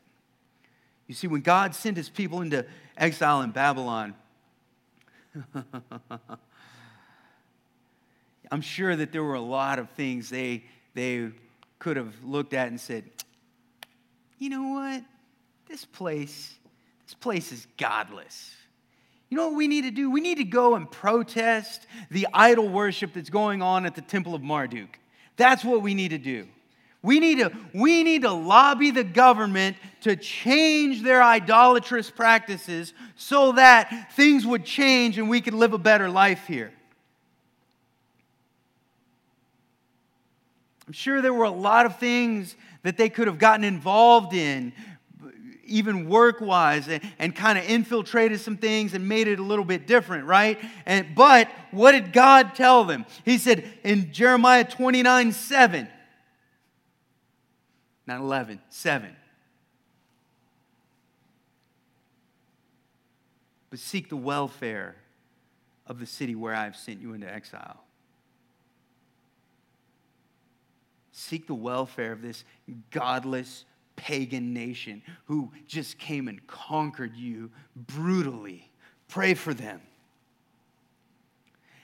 You 1.07 1.15
see, 1.15 1.27
when 1.27 1.43
God 1.43 1.75
sent 1.75 1.97
his 1.97 2.09
people 2.09 2.41
into 2.41 2.67
exile 2.97 3.43
in 3.43 3.51
Babylon, 3.51 4.15
I'm 8.51 8.61
sure 8.61 8.97
that 8.97 9.13
there 9.13 9.23
were 9.23 9.35
a 9.35 9.41
lot 9.41 9.79
of 9.79 9.91
things 9.91 10.31
they, 10.31 10.65
they 10.95 11.31
could 11.79 11.97
have 11.97 12.13
looked 12.25 12.55
at 12.55 12.69
and 12.69 12.81
said, 12.81 13.05
you 14.39 14.51
know 14.51 14.69
what? 14.69 15.03
This 15.69 15.85
place, 15.85 16.55
this 17.05 17.15
place 17.15 17.53
is 17.53 17.67
godless. 17.77 18.55
You 19.29 19.37
know 19.37 19.49
what 19.49 19.57
we 19.57 19.67
need 19.67 19.83
to 19.83 19.91
do? 19.91 20.11
We 20.11 20.21
need 20.21 20.39
to 20.39 20.45
go 20.45 20.77
and 20.77 20.91
protest 20.91 21.87
the 22.11 22.29
idol 22.33 22.69
worship 22.69 23.13
that's 23.15 23.31
going 23.31 23.63
on 23.63 23.85
at 23.85 23.95
the 23.95 24.03
Temple 24.03 24.35
of 24.35 24.43
Marduk. 24.43 24.99
That's 25.37 25.65
what 25.65 25.83
we 25.83 25.95
need 25.95 26.11
to 26.11 26.19
do. 26.19 26.47
We 27.07 27.21
need 27.21 27.39
to, 27.39 27.53
we 27.73 28.03
need 28.03 28.23
to 28.23 28.33
lobby 28.33 28.91
the 28.91 29.05
government 29.05 29.77
to 30.01 30.17
change 30.17 31.03
their 31.03 31.23
idolatrous 31.23 32.11
practices 32.11 32.95
so 33.15 33.53
that 33.53 34.13
things 34.15 34.45
would 34.45 34.65
change 34.65 35.17
and 35.17 35.31
we 35.31 35.41
could 35.41 35.55
live 35.55 35.73
a 35.73 35.79
better 35.79 36.11
life 36.11 36.49
here. 36.49 36.73
I'm 40.85 40.93
sure 40.93 41.23
there 41.23 41.33
were 41.33 41.45
a 41.45 41.51
lot 41.51 41.87
of 41.87 42.01
things 42.01 42.57
that 42.83 42.97
they 42.97 43.09
could 43.09 43.29
have 43.29 43.39
gotten 43.39 43.63
involved 43.63 44.35
in, 44.35 44.73
even 45.65 46.09
work 46.09 46.41
wise, 46.41 46.89
and, 46.89 47.01
and 47.21 47.37
kind 47.37 47.57
of 47.57 47.71
infiltrated 47.71 48.41
some 48.41 48.57
things 48.57 48.95
and 48.95 49.09
made 49.09 49.29
it 49.29 49.39
a 49.39 49.45
little 49.45 49.65
bit 49.65 49.87
different, 49.87 50.25
right? 50.25 50.59
And, 50.87 51.15
but 51.15 51.49
what 51.71 51.93
did 51.93 52.13
God 52.13 52.57
tell 52.57 52.83
them? 52.83 53.07
He 53.25 53.39
said 53.39 53.63
in 53.85 54.13
Jeremiah 54.13 54.65
29 54.65 55.31
7, 55.31 55.89
not 58.07 58.21
11, 58.21 58.61
7. 58.69 59.17
But 63.71 63.79
seek 63.79 64.09
the 64.09 64.17
welfare 64.17 64.97
of 65.87 65.99
the 65.99 66.07
city 66.07 66.35
where 66.35 66.55
I 66.55 66.65
have 66.65 66.77
sent 66.77 67.01
you 67.01 67.13
into 67.15 67.33
exile. 67.33 67.81
Seek 71.13 71.47
the 71.47 71.55
welfare 71.55 72.13
of 72.13 72.23
this 72.23 72.45
godless 72.91 73.65
pagan 73.97 74.53
nation 74.53 75.03
who 75.25 75.51
just 75.67 75.99
came 75.99 76.29
and 76.29 76.47
conquered 76.47 77.17
you 77.17 77.51
brutally. 77.75 78.71
Pray 79.09 79.35
for 79.35 79.55
them. 79.55 79.81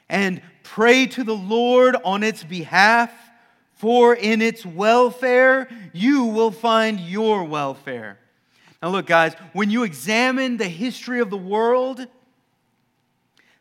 And 0.08 0.42
pray 0.62 1.06
to 1.06 1.24
the 1.24 1.34
Lord 1.34 1.96
on 2.04 2.22
its 2.22 2.44
behalf, 2.44 3.10
for 3.82 4.14
in 4.14 4.40
its 4.40 4.64
welfare 4.64 5.68
you 5.92 6.26
will 6.26 6.52
find 6.52 7.00
your 7.00 7.42
welfare. 7.42 8.16
Now, 8.80 8.90
look, 8.90 9.06
guys, 9.06 9.34
when 9.54 9.72
you 9.72 9.82
examine 9.82 10.56
the 10.56 10.68
history 10.68 11.18
of 11.18 11.30
the 11.30 11.36
world, 11.36 12.06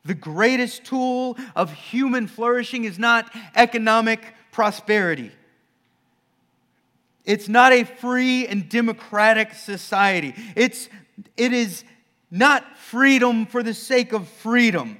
the 0.05 0.13
greatest 0.13 0.83
tool 0.83 1.39
of 1.55 1.73
human 1.73 2.27
flourishing 2.27 2.83
is 2.83 2.99
not 2.99 3.33
economic 3.55 4.21
prosperity. 4.51 5.31
It's 7.25 7.49
not 7.49 7.73
a 7.73 7.83
free 7.83 8.45
and 8.45 8.69
democratic 8.69 9.55
society. 9.55 10.35
It's, 10.55 10.87
it 11.35 11.51
is 11.51 11.83
not 12.29 12.77
freedom 12.77 13.47
for 13.47 13.63
the 13.63 13.73
sake 13.73 14.13
of 14.13 14.27
freedom. 14.27 14.99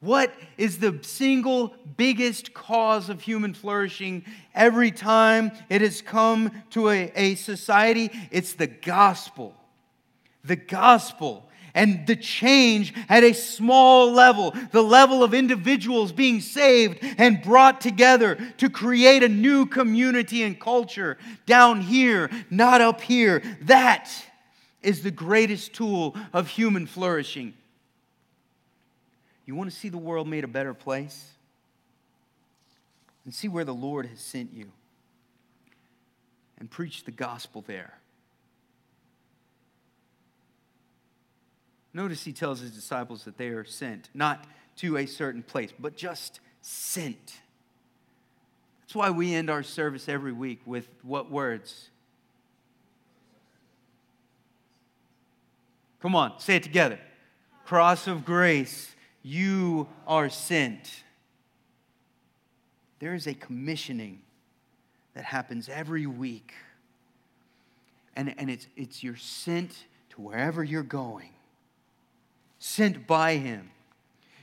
What 0.00 0.32
is 0.56 0.78
the 0.78 0.98
single 1.02 1.74
biggest 1.96 2.54
cause 2.54 3.08
of 3.08 3.20
human 3.20 3.52
flourishing 3.52 4.24
every 4.54 4.92
time 4.92 5.50
it 5.68 5.80
has 5.80 6.02
come 6.02 6.52
to 6.70 6.88
a, 6.90 7.10
a 7.16 7.34
society? 7.34 8.10
It's 8.30 8.52
the 8.52 8.68
gospel. 8.68 9.56
The 10.44 10.56
gospel 10.56 11.48
and 11.74 12.06
the 12.06 12.16
change 12.16 12.94
at 13.08 13.24
a 13.24 13.32
small 13.32 14.12
level, 14.12 14.54
the 14.70 14.82
level 14.82 15.24
of 15.24 15.34
individuals 15.34 16.12
being 16.12 16.40
saved 16.40 16.98
and 17.18 17.42
brought 17.42 17.80
together 17.80 18.36
to 18.58 18.70
create 18.70 19.22
a 19.24 19.28
new 19.28 19.66
community 19.66 20.44
and 20.44 20.58
culture 20.60 21.18
down 21.44 21.80
here, 21.80 22.30
not 22.50 22.80
up 22.80 23.00
here. 23.00 23.42
That 23.62 24.10
is 24.80 25.02
the 25.02 25.10
greatest 25.10 25.72
tool 25.72 26.16
of 26.32 26.48
human 26.48 26.86
flourishing. 26.86 27.54
You 29.48 29.54
want 29.54 29.70
to 29.70 29.74
see 29.74 29.88
the 29.88 29.96
world 29.96 30.28
made 30.28 30.44
a 30.44 30.48
better 30.48 30.74
place? 30.74 31.30
And 33.24 33.32
see 33.32 33.48
where 33.48 33.64
the 33.64 33.72
Lord 33.72 34.04
has 34.04 34.20
sent 34.20 34.52
you. 34.52 34.66
And 36.58 36.70
preach 36.70 37.04
the 37.04 37.12
gospel 37.12 37.64
there. 37.66 37.94
Notice 41.94 42.24
he 42.24 42.32
tells 42.34 42.60
his 42.60 42.72
disciples 42.72 43.24
that 43.24 43.38
they 43.38 43.48
are 43.48 43.64
sent, 43.64 44.10
not 44.12 44.44
to 44.76 44.98
a 44.98 45.06
certain 45.06 45.42
place, 45.42 45.72
but 45.78 45.96
just 45.96 46.40
sent. 46.60 47.38
That's 48.82 48.94
why 48.94 49.08
we 49.08 49.32
end 49.32 49.48
our 49.48 49.62
service 49.62 50.10
every 50.10 50.32
week 50.32 50.60
with 50.66 50.86
what 51.02 51.30
words? 51.30 51.88
Come 56.02 56.14
on, 56.14 56.38
say 56.38 56.56
it 56.56 56.62
together. 56.62 56.98
Cross 57.64 58.08
of 58.08 58.26
grace, 58.26 58.94
you 59.22 59.88
are 60.06 60.28
sent. 60.28 61.04
There 62.98 63.14
is 63.14 63.26
a 63.26 63.34
commissioning 63.34 64.20
that 65.14 65.24
happens 65.24 65.68
every 65.68 66.06
week. 66.06 66.54
And, 68.16 68.34
and 68.38 68.50
it's, 68.50 68.66
it's 68.76 69.02
you're 69.02 69.16
sent 69.16 69.84
to 70.10 70.20
wherever 70.20 70.64
you're 70.64 70.82
going 70.82 71.30
sent 72.58 73.06
by 73.06 73.36
him. 73.36 73.70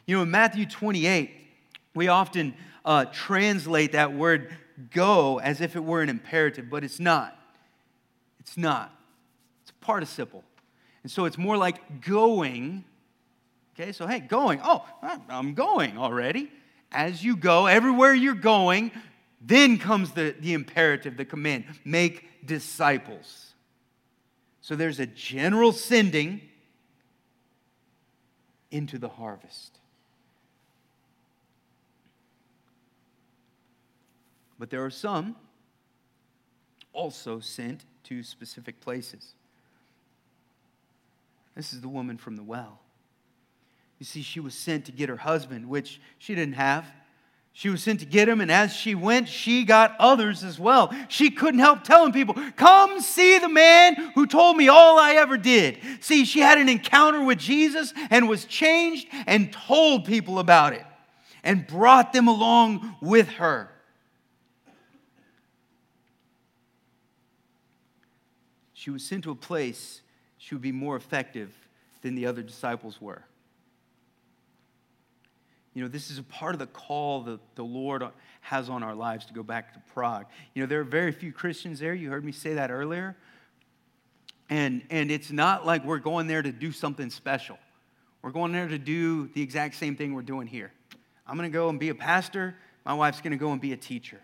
You 0.06 0.18
know, 0.18 0.24
in 0.24 0.32
Matthew 0.32 0.66
28, 0.66 1.32
we 1.94 2.08
often 2.08 2.54
uh, 2.84 3.06
translate 3.06 3.94
that 3.94 4.14
word 4.14 4.56
go 4.92 5.40
as 5.40 5.62
if 5.62 5.76
it 5.76 5.84
were 5.84 6.02
an 6.02 6.10
imperative, 6.10 6.70
but 6.70 6.84
it's 6.84 7.00
not. 7.00 7.38
It's 8.40 8.58
not. 8.58 8.94
It's 9.64 9.72
a 9.72 9.86
participle. 9.86 10.44
And 11.04 11.12
so 11.12 11.26
it's 11.26 11.38
more 11.38 11.58
like 11.58 12.02
going. 12.02 12.84
Okay, 13.78 13.92
so 13.92 14.08
hey, 14.08 14.20
going. 14.20 14.62
Oh, 14.64 14.86
I'm 15.28 15.54
going 15.54 15.98
already. 15.98 16.50
As 16.92 17.24
you 17.24 17.36
go, 17.36 17.66
everywhere 17.66 18.14
you're 18.14 18.34
going, 18.34 18.92
then 19.42 19.78
comes 19.78 20.12
the, 20.12 20.34
the 20.40 20.54
imperative, 20.54 21.18
the 21.18 21.26
command 21.26 21.66
make 21.84 22.46
disciples. 22.46 23.54
So 24.62 24.76
there's 24.76 25.00
a 25.00 25.06
general 25.06 25.74
sending 25.74 26.42
into 28.72 28.98
the 28.98 29.10
harvest. 29.10 29.78
But 34.58 34.70
there 34.70 34.86
are 34.86 34.90
some 34.90 35.36
also 36.94 37.42
sent 37.42 37.84
to 38.06 38.24
specific 38.24 38.80
places. 38.80 39.34
This 41.56 41.74
is 41.74 41.82
the 41.82 41.90
woman 41.90 42.18
from 42.18 42.38
the 42.38 42.44
well. 42.44 42.80
You 44.00 44.06
see, 44.06 44.22
she 44.22 44.40
was 44.40 44.54
sent 44.54 44.86
to 44.86 44.92
get 44.92 45.10
her 45.10 45.18
husband, 45.18 45.70
which 45.70 46.02
she 46.18 46.36
didn't 46.36 46.56
have. 46.56 46.86
She 47.54 47.70
was 47.70 47.82
sent 47.82 48.02
to 48.02 48.06
get 48.06 48.28
him, 48.28 48.42
and 48.42 48.52
as 48.52 48.74
she 48.76 48.96
went, 48.96 49.30
she 49.30 49.64
got 49.64 49.96
others 49.98 50.44
as 50.44 50.60
well. 50.60 50.94
She 51.08 51.32
couldn't 51.32 51.62
help 51.62 51.86
telling 51.86 52.12
people, 52.12 52.36
Come 52.58 53.00
see 53.00 53.40
the 53.40 53.48
man 53.48 53.96
who 54.14 54.28
told 54.28 54.58
me 54.58 54.68
all 54.68 55.00
I 55.00 55.14
ever 55.14 55.38
did. 55.38 55.80
See, 56.02 56.26
she 56.26 56.42
had 56.42 56.58
an 56.58 56.68
encounter 56.68 57.24
with 57.24 57.38
Jesus 57.38 57.94
and 58.10 58.28
was 58.28 58.44
changed 58.44 59.08
and 59.26 59.54
told 59.54 60.04
people 60.04 60.40
about 60.40 60.74
it 60.74 60.86
and 61.46 61.66
brought 61.66 62.12
them 62.12 62.28
along 62.28 62.98
with 63.00 63.30
her. 63.30 63.70
She 68.74 68.90
was 68.90 69.02
sent 69.02 69.24
to 69.24 69.32
a 69.32 69.36
place 69.36 70.02
she 70.38 70.54
would 70.54 70.62
be 70.62 70.74
more 70.74 70.98
effective 70.98 71.54
than 72.02 72.16
the 72.16 72.26
other 72.26 72.42
disciples 72.42 73.00
were. 73.00 73.24
You 75.76 75.84
know, 75.84 75.90
this 75.90 76.10
is 76.10 76.18
a 76.18 76.24
part 76.24 76.56
of 76.56 76.60
the 76.60 76.68
call 76.68 77.22
that 77.24 77.40
the 77.56 77.64
Lord 77.64 78.02
has 78.40 78.70
on 78.70 78.82
our 78.82 78.96
lives 78.96 79.26
to 79.26 79.34
go 79.34 79.44
back 79.44 79.74
to 79.74 79.82
Prague. 79.94 80.26
You 80.54 80.64
know, 80.64 80.68
there 80.68 80.80
are 80.80 80.86
very 80.86 81.12
few 81.12 81.34
Christians 81.34 81.80
there. 81.80 81.94
You 81.94 82.10
heard 82.10 82.24
me 82.24 82.32
say 82.32 82.54
that 82.54 82.72
earlier. 82.72 83.18
And, 84.50 84.84
and 84.90 85.12
it's 85.12 85.32
not 85.32 85.66
like 85.66 85.84
we're 85.84 86.00
going 86.00 86.28
there 86.28 86.42
to 86.42 86.52
do 86.52 86.72
something 86.72 87.10
special. 87.10 87.58
We're 88.22 88.32
going 88.32 88.54
there 88.54 88.70
to 88.70 88.78
do 88.78 89.28
the 89.28 89.42
exact 89.42 89.76
same 89.76 89.98
thing 89.98 90.14
we're 90.14 90.22
doing 90.22 90.48
here. 90.48 90.72
I'm 91.28 91.36
going 91.38 91.52
to 91.52 91.54
go 91.54 91.68
and 91.68 91.80
be 91.80 91.90
a 91.90 91.96
pastor. 91.96 92.56
My 92.86 92.94
wife's 92.94 93.20
going 93.20 93.32
to 93.32 93.38
go 93.38 93.52
and 93.52 93.60
be 93.60 93.74
a 93.74 93.78
teacher. 93.78 94.22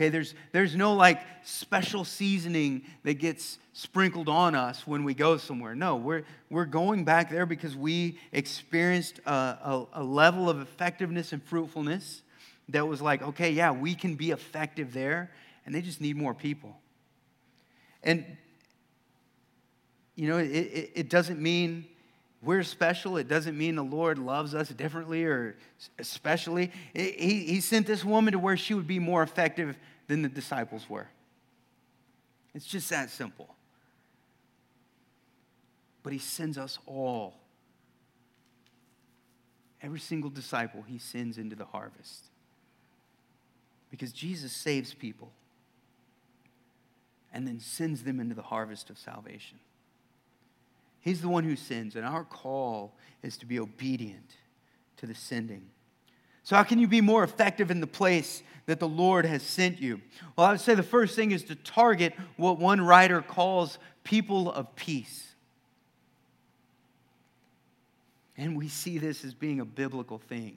Okay, 0.00 0.08
there's, 0.08 0.34
there's 0.52 0.74
no 0.74 0.94
like 0.94 1.20
special 1.42 2.06
seasoning 2.06 2.80
that 3.02 3.18
gets 3.18 3.58
sprinkled 3.74 4.30
on 4.30 4.54
us 4.54 4.86
when 4.86 5.04
we 5.04 5.12
go 5.12 5.36
somewhere. 5.36 5.74
No, 5.74 5.96
we're, 5.96 6.22
we're 6.48 6.64
going 6.64 7.04
back 7.04 7.30
there 7.30 7.44
because 7.44 7.76
we 7.76 8.18
experienced 8.32 9.20
a, 9.26 9.30
a, 9.30 9.86
a 9.92 10.02
level 10.02 10.48
of 10.48 10.58
effectiveness 10.58 11.34
and 11.34 11.42
fruitfulness 11.42 12.22
that 12.70 12.88
was 12.88 13.02
like, 13.02 13.20
okay, 13.20 13.50
yeah, 13.50 13.72
we 13.72 13.94
can 13.94 14.14
be 14.14 14.30
effective 14.30 14.94
there, 14.94 15.32
and 15.66 15.74
they 15.74 15.82
just 15.82 16.00
need 16.00 16.16
more 16.16 16.32
people. 16.32 16.74
And, 18.02 18.24
you 20.14 20.28
know, 20.28 20.38
it, 20.38 20.46
it, 20.46 20.92
it 20.94 21.10
doesn't 21.10 21.38
mean 21.38 21.84
we're 22.42 22.62
special. 22.62 23.16
It 23.18 23.28
doesn't 23.28 23.56
mean 23.56 23.76
the 23.76 23.84
Lord 23.84 24.18
loves 24.18 24.54
us 24.54 24.68
differently 24.70 25.24
or 25.24 25.56
especially. 25.98 26.72
He, 26.94 27.44
he 27.44 27.60
sent 27.60 27.86
this 27.86 28.04
woman 28.04 28.32
to 28.32 28.38
where 28.38 28.56
she 28.56 28.72
would 28.74 28.86
be 28.86 28.98
more 28.98 29.22
effective 29.22 29.76
than 30.08 30.22
the 30.22 30.28
disciples 30.28 30.88
were. 30.88 31.08
It's 32.54 32.66
just 32.66 32.88
that 32.90 33.10
simple. 33.10 33.54
but 36.02 36.12
he 36.12 36.18
sends 36.18 36.58
us 36.58 36.78
all. 36.86 37.34
Every 39.82 40.00
single 40.00 40.30
disciple 40.30 40.82
he 40.86 40.98
sends 40.98 41.38
into 41.38 41.56
the 41.56 41.64
harvest. 41.64 42.24
Because 43.90 44.12
Jesus 44.12 44.52
saves 44.52 44.94
people 44.94 45.30
and 47.32 47.46
then 47.46 47.60
sends 47.60 48.02
them 48.02 48.20
into 48.20 48.34
the 48.34 48.42
harvest 48.42 48.90
of 48.90 48.98
salvation. 48.98 49.58
He's 51.00 51.20
the 51.20 51.28
one 51.28 51.44
who 51.44 51.56
sends, 51.56 51.96
and 51.96 52.04
our 52.04 52.24
call 52.24 52.94
is 53.22 53.36
to 53.38 53.46
be 53.46 53.58
obedient 53.58 54.36
to 54.98 55.06
the 55.06 55.14
sending. 55.14 55.62
So, 56.42 56.56
how 56.56 56.62
can 56.62 56.78
you 56.78 56.88
be 56.88 57.00
more 57.00 57.24
effective 57.24 57.70
in 57.70 57.80
the 57.80 57.86
place 57.86 58.42
that 58.66 58.80
the 58.80 58.88
Lord 58.88 59.24
has 59.24 59.42
sent 59.42 59.80
you? 59.80 60.00
Well, 60.36 60.46
I 60.46 60.52
would 60.52 60.60
say 60.60 60.74
the 60.74 60.82
first 60.82 61.16
thing 61.16 61.32
is 61.32 61.44
to 61.44 61.54
target 61.54 62.14
what 62.36 62.58
one 62.58 62.80
writer 62.80 63.22
calls 63.22 63.78
people 64.04 64.50
of 64.50 64.74
peace. 64.76 65.28
And 68.36 68.56
we 68.56 68.68
see 68.68 68.98
this 68.98 69.24
as 69.24 69.34
being 69.34 69.60
a 69.60 69.64
biblical 69.64 70.18
thing. 70.18 70.56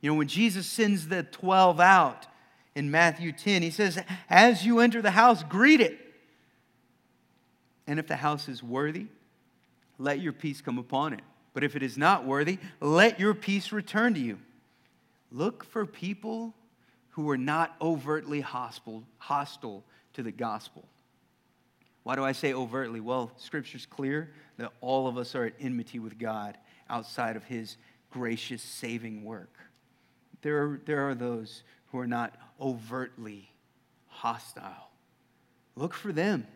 You 0.00 0.10
know, 0.10 0.16
when 0.16 0.28
Jesus 0.28 0.66
sends 0.66 1.08
the 1.08 1.22
12 1.22 1.80
out 1.80 2.26
in 2.74 2.90
Matthew 2.90 3.32
10, 3.32 3.62
he 3.62 3.70
says, 3.70 4.02
As 4.28 4.64
you 4.64 4.80
enter 4.80 5.02
the 5.02 5.10
house, 5.10 5.42
greet 5.42 5.80
it. 5.80 5.98
And 7.90 7.98
if 7.98 8.06
the 8.06 8.14
house 8.14 8.48
is 8.48 8.62
worthy, 8.62 9.08
let 9.98 10.20
your 10.20 10.32
peace 10.32 10.60
come 10.60 10.78
upon 10.78 11.12
it. 11.12 11.22
But 11.54 11.64
if 11.64 11.74
it 11.74 11.82
is 11.82 11.98
not 11.98 12.24
worthy, 12.24 12.60
let 12.78 13.18
your 13.18 13.34
peace 13.34 13.72
return 13.72 14.14
to 14.14 14.20
you. 14.20 14.38
Look 15.32 15.64
for 15.64 15.84
people 15.84 16.54
who 17.10 17.28
are 17.30 17.36
not 17.36 17.74
overtly 17.80 18.42
hostile, 18.42 19.02
hostile 19.18 19.82
to 20.12 20.22
the 20.22 20.30
gospel. 20.30 20.84
Why 22.04 22.14
do 22.14 22.24
I 22.24 22.30
say 22.30 22.54
overtly? 22.54 23.00
Well, 23.00 23.32
Scripture's 23.36 23.86
clear 23.86 24.30
that 24.56 24.70
all 24.80 25.08
of 25.08 25.18
us 25.18 25.34
are 25.34 25.46
at 25.46 25.54
enmity 25.58 25.98
with 25.98 26.16
God 26.16 26.56
outside 26.88 27.34
of 27.34 27.42
His 27.42 27.76
gracious 28.12 28.62
saving 28.62 29.24
work. 29.24 29.52
There 30.42 30.62
are, 30.62 30.80
there 30.84 31.08
are 31.08 31.16
those 31.16 31.64
who 31.90 31.98
are 31.98 32.06
not 32.06 32.36
overtly 32.60 33.50
hostile. 34.06 34.90
Look 35.74 35.92
for 35.92 36.12
them. 36.12 36.46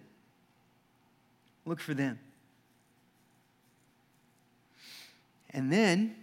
Look 1.64 1.80
for 1.80 1.94
them. 1.94 2.18
And 5.50 5.72
then 5.72 6.16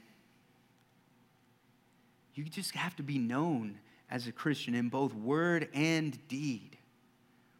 you 2.36 2.44
just 2.44 2.76
have 2.76 2.96
to 2.98 3.04
be 3.04 3.18
known 3.18 3.80
as 4.10 4.28
a 4.28 4.32
Christian 4.32 4.76
in 4.76 4.90
both 4.90 5.14
word 5.14 5.70
and 5.74 6.18
deed. 6.28 6.78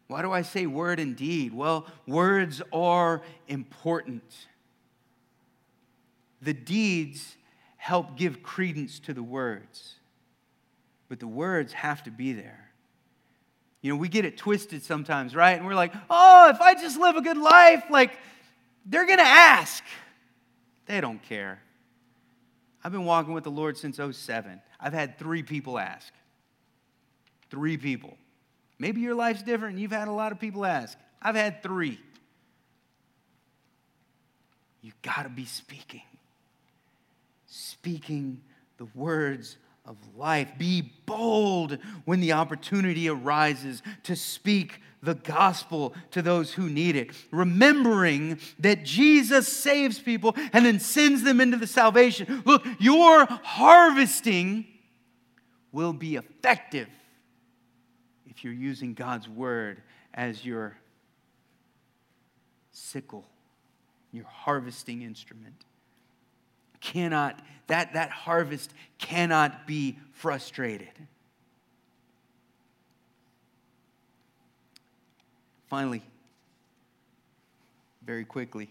Why 0.06 0.20
do 0.20 0.30
I 0.30 0.42
say 0.42 0.66
word 0.66 1.00
and 1.00 1.16
deed? 1.16 1.54
Well, 1.54 1.86
words 2.06 2.60
are 2.72 3.22
important. 3.48 4.46
The 6.42 6.52
deeds 6.52 7.36
help 7.78 8.16
give 8.16 8.42
credence 8.42 8.98
to 9.00 9.14
the 9.14 9.22
words, 9.22 9.94
but 11.08 11.18
the 11.18 11.26
words 11.26 11.72
have 11.72 12.02
to 12.04 12.10
be 12.10 12.32
there. 12.32 12.61
You 13.82 13.92
know, 13.92 13.96
we 13.96 14.08
get 14.08 14.24
it 14.24 14.38
twisted 14.38 14.82
sometimes, 14.82 15.34
right? 15.34 15.58
And 15.58 15.66
we're 15.66 15.74
like, 15.74 15.92
oh, 16.08 16.48
if 16.50 16.60
I 16.60 16.74
just 16.74 16.98
live 16.98 17.16
a 17.16 17.20
good 17.20 17.36
life, 17.36 17.84
like, 17.90 18.16
they're 18.86 19.06
going 19.06 19.18
to 19.18 19.24
ask. 19.24 19.84
They 20.86 21.00
don't 21.00 21.22
care. 21.22 21.60
I've 22.84 22.92
been 22.92 23.04
walking 23.04 23.34
with 23.34 23.44
the 23.44 23.50
Lord 23.50 23.76
since 23.76 23.98
07. 23.98 24.60
I've 24.80 24.92
had 24.92 25.18
three 25.18 25.42
people 25.42 25.78
ask. 25.78 26.12
Three 27.50 27.76
people. 27.76 28.16
Maybe 28.78 29.00
your 29.00 29.14
life's 29.14 29.42
different 29.42 29.74
and 29.74 29.82
you've 29.82 29.92
had 29.92 30.08
a 30.08 30.12
lot 30.12 30.32
of 30.32 30.40
people 30.40 30.64
ask. 30.64 30.98
I've 31.20 31.36
had 31.36 31.62
three. 31.62 32.00
You 34.80 34.92
got 35.02 35.22
to 35.22 35.28
be 35.28 35.44
speaking. 35.44 36.02
Speaking 37.46 38.40
the 38.78 38.86
words 38.94 39.56
of 39.84 39.96
life. 40.16 40.52
Be 40.58 40.92
bold 41.06 41.78
when 42.04 42.20
the 42.20 42.32
opportunity 42.32 43.08
arises 43.08 43.82
to 44.04 44.16
speak 44.16 44.80
the 45.02 45.14
gospel 45.14 45.94
to 46.12 46.22
those 46.22 46.52
who 46.52 46.68
need 46.68 46.94
it. 46.94 47.10
Remembering 47.32 48.38
that 48.60 48.84
Jesus 48.84 49.48
saves 49.48 49.98
people 49.98 50.34
and 50.52 50.64
then 50.64 50.78
sends 50.78 51.22
them 51.22 51.40
into 51.40 51.56
the 51.56 51.66
salvation. 51.66 52.42
Look, 52.46 52.64
your 52.78 53.26
harvesting 53.26 54.66
will 55.72 55.92
be 55.92 56.16
effective 56.16 56.88
if 58.26 58.44
you're 58.44 58.52
using 58.52 58.94
God's 58.94 59.28
word 59.28 59.82
as 60.14 60.44
your 60.44 60.76
sickle, 62.70 63.26
your 64.12 64.24
harvesting 64.24 65.02
instrument 65.02 65.64
cannot, 66.82 67.40
that, 67.68 67.94
that 67.94 68.10
harvest 68.10 68.72
cannot 68.98 69.66
be 69.66 69.98
frustrated. 70.12 70.90
Finally, 75.68 76.02
very 78.04 78.26
quickly, 78.26 78.68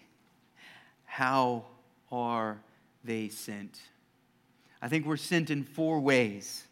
how 1.05 1.65
are 2.11 2.61
they 3.03 3.29
sent? 3.29 3.79
I 4.81 4.87
think 4.87 5.05
we're 5.07 5.17
sent 5.17 5.49
in 5.49 5.63
four 5.63 5.99
ways. 5.99 6.63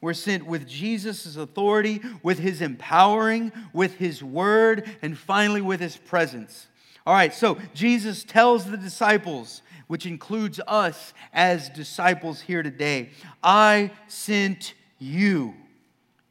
We're 0.00 0.14
sent 0.14 0.46
with 0.46 0.66
Jesus' 0.66 1.36
authority, 1.36 2.00
with 2.22 2.38
his 2.38 2.62
empowering, 2.62 3.52
with 3.72 3.96
his 3.96 4.24
word, 4.24 4.90
and 5.02 5.16
finally 5.16 5.60
with 5.60 5.78
his 5.78 5.96
presence. 5.96 6.66
All 7.06 7.14
right, 7.14 7.34
so 7.34 7.58
Jesus 7.74 8.24
tells 8.24 8.64
the 8.64 8.76
disciples 8.76 9.62
which 9.90 10.06
includes 10.06 10.60
us 10.68 11.12
as 11.32 11.68
disciples 11.68 12.40
here 12.40 12.62
today. 12.62 13.10
I 13.42 13.90
sent 14.06 14.74
you 15.00 15.52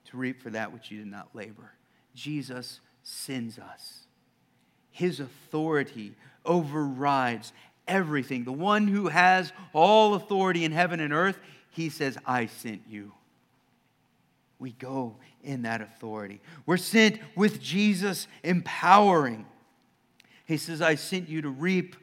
to 0.05 0.15
reap 0.15 0.41
for 0.41 0.49
that 0.51 0.71
which 0.71 0.89
you 0.89 0.99
did 0.99 1.11
not 1.11 1.27
labor. 1.33 1.73
Jesus 2.15 2.79
sends 3.03 3.59
us. 3.59 4.05
His 4.91 5.19
authority 5.19 6.15
overrides 6.45 7.51
everything. 7.85 8.45
The 8.45 8.53
one 8.53 8.87
who 8.87 9.09
has 9.09 9.51
all 9.73 10.13
authority 10.13 10.63
in 10.63 10.71
heaven 10.71 11.01
and 11.01 11.11
earth, 11.11 11.37
he 11.71 11.89
says, 11.89 12.17
I 12.25 12.45
sent 12.45 12.83
you. 12.89 13.11
We 14.57 14.71
go 14.71 15.17
in 15.43 15.63
that 15.63 15.81
authority. 15.81 16.39
We're 16.65 16.77
sent 16.77 17.19
with 17.35 17.61
Jesus 17.61 18.29
empowering. 18.41 19.45
He 20.45 20.55
says, 20.55 20.81
I 20.81 20.95
sent 20.95 21.27
you 21.27 21.41
to 21.41 21.49
reap 21.49 21.97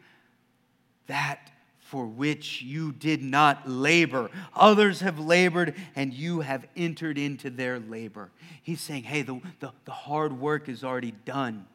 that 1.07 1.51
for 1.79 2.05
which 2.05 2.63
you 2.63 2.91
did 2.91 3.23
not 3.23 3.69
labor. 3.69 4.29
Others 4.55 5.01
have 5.01 5.21
labored, 5.21 5.75
and 5.95 6.13
you 6.13 6.41
have 6.41 6.67
entered 6.77 7.17
into 7.17 7.49
their 7.49 7.79
labor. 7.79 8.31
He's 8.63 8.81
saying, 8.81 9.05
hey, 9.05 9.23
the, 9.23 9.41
the, 9.61 9.73
the 9.85 9.93
hard 9.93 10.39
work 10.41 10.69
is 10.69 10.83
already 10.83 11.13
done. 11.25 11.67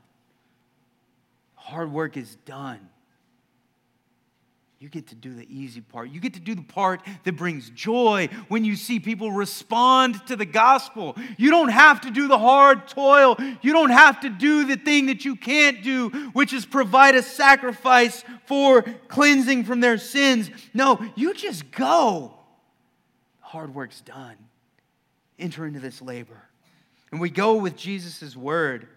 Hard 1.56 1.94
work 1.94 2.18
is 2.18 2.36
done. 2.46 2.91
You 4.82 4.90
get 4.90 5.10
to 5.10 5.16
do 5.16 5.36
the 5.36 5.46
easy 5.48 5.80
part. 5.80 6.10
You 6.10 6.20
get 6.20 6.34
to 6.34 6.40
do 6.40 6.56
the 6.56 6.64
part 6.64 7.02
that 7.24 7.34
brings 7.34 7.70
joy 7.70 8.30
when 8.48 8.66
you 8.66 8.76
see 8.76 9.00
people 9.00 9.32
respond 9.32 10.26
to 10.26 10.36
the 10.36 10.44
gospel. 10.44 11.16
You 11.38 11.52
don't 11.52 11.70
have 11.70 12.02
to 12.02 12.10
do 12.10 12.28
the 12.28 12.40
hard 12.40 12.88
toil. 12.88 13.38
You 13.62 13.74
don't 13.74 13.92
have 13.92 14.22
to 14.22 14.30
do 14.30 14.66
the 14.66 14.78
thing 14.78 15.06
that 15.06 15.24
you 15.24 15.36
can't 15.36 15.84
do, 15.84 16.10
which 16.34 16.52
is 16.52 16.66
provide 16.66 17.14
a 17.14 17.22
sacrifice 17.22 18.24
for 18.48 18.82
cleansing 19.08 19.66
from 19.66 19.82
their 19.82 20.00
sins. 20.00 20.50
No, 20.74 21.00
you 21.16 21.36
just 21.36 21.70
go. 21.70 22.34
Hard 23.40 23.76
work's 23.76 24.02
done. 24.02 24.36
Enter 25.38 25.68
into 25.68 25.80
this 25.80 26.02
labor. 26.02 26.42
And 27.12 27.22
we 27.22 27.30
go 27.30 27.54
with 27.54 27.78
Jesus' 27.78 28.36
word. 28.36 28.88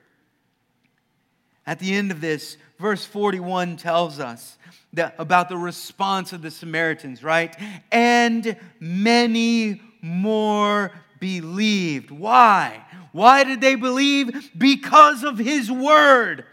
At 1.67 1.79
the 1.79 1.95
end 1.95 2.11
of 2.11 2.23
this, 2.23 2.57
verse 2.79 3.05
41 3.05 3.77
tells 3.77 4.21
us 4.21 4.59
that, 4.93 5.15
about 5.19 5.49
the 5.49 5.57
response 5.57 6.33
of 6.33 6.43
the 6.43 6.51
Samaritans, 6.51 7.23
right? 7.23 7.55
And 7.91 8.57
many 8.81 9.81
more 10.01 10.93
believed. 11.21 12.11
Why? 12.11 12.85
Why 13.13 13.45
did 13.45 13.61
they 13.61 13.75
believe? 13.75 14.51
Because 14.57 15.25
of 15.25 15.39
his 15.39 15.71
word. 15.71 16.45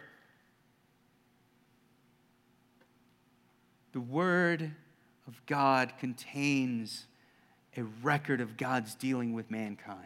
The 3.94 4.00
word 4.00 4.72
of 5.28 5.46
God 5.46 5.94
contains 6.00 7.06
a 7.76 7.84
record 8.04 8.42
of 8.42 8.58
God's 8.58 8.96
dealing 8.96 9.34
with 9.34 9.52
mankind. 9.52 9.98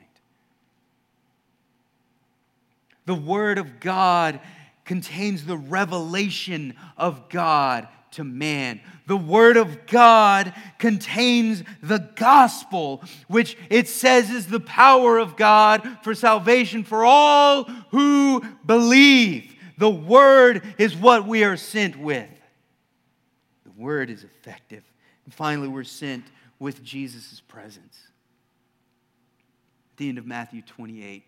The 3.06 3.16
word 3.16 3.60
of 3.60 3.80
God 3.80 4.40
contains 4.86 5.46
the 5.46 5.58
revelation 5.58 6.76
of 6.98 7.28
God 7.30 7.88
to 8.12 8.24
man. 8.24 8.80
The 9.08 9.18
Word 9.18 9.58
of 9.58 9.86
God 9.88 10.54
contains 10.78 11.64
the 11.84 12.10
gospel, 12.16 13.04
which 13.28 13.58
it 13.70 13.88
says 13.88 14.30
is 14.30 14.48
the 14.48 14.60
power 14.60 15.18
of 15.18 15.36
God 15.36 15.98
for 16.02 16.16
salvation 16.16 16.84
for 16.84 17.04
all 17.04 17.66
who 17.92 18.42
believe. 18.66 19.54
The 19.78 19.90
Word 19.90 20.64
is 20.78 20.96
what 20.96 21.28
we 21.28 21.44
are 21.44 21.58
sent 21.58 21.98
with. 21.98 22.30
The 23.66 23.72
Word 23.82 24.10
is 24.10 24.24
effective. 24.24 24.84
And 25.26 25.34
finally, 25.34 25.68
we're 25.68 25.84
sent 25.84 26.24
with 26.58 26.84
Jesus' 26.84 27.42
presence. 27.48 28.00
At 29.94 29.98
the 29.98 30.10
end 30.10 30.18
of 30.18 30.26
Matthew 30.26 30.62
28, 30.62 31.24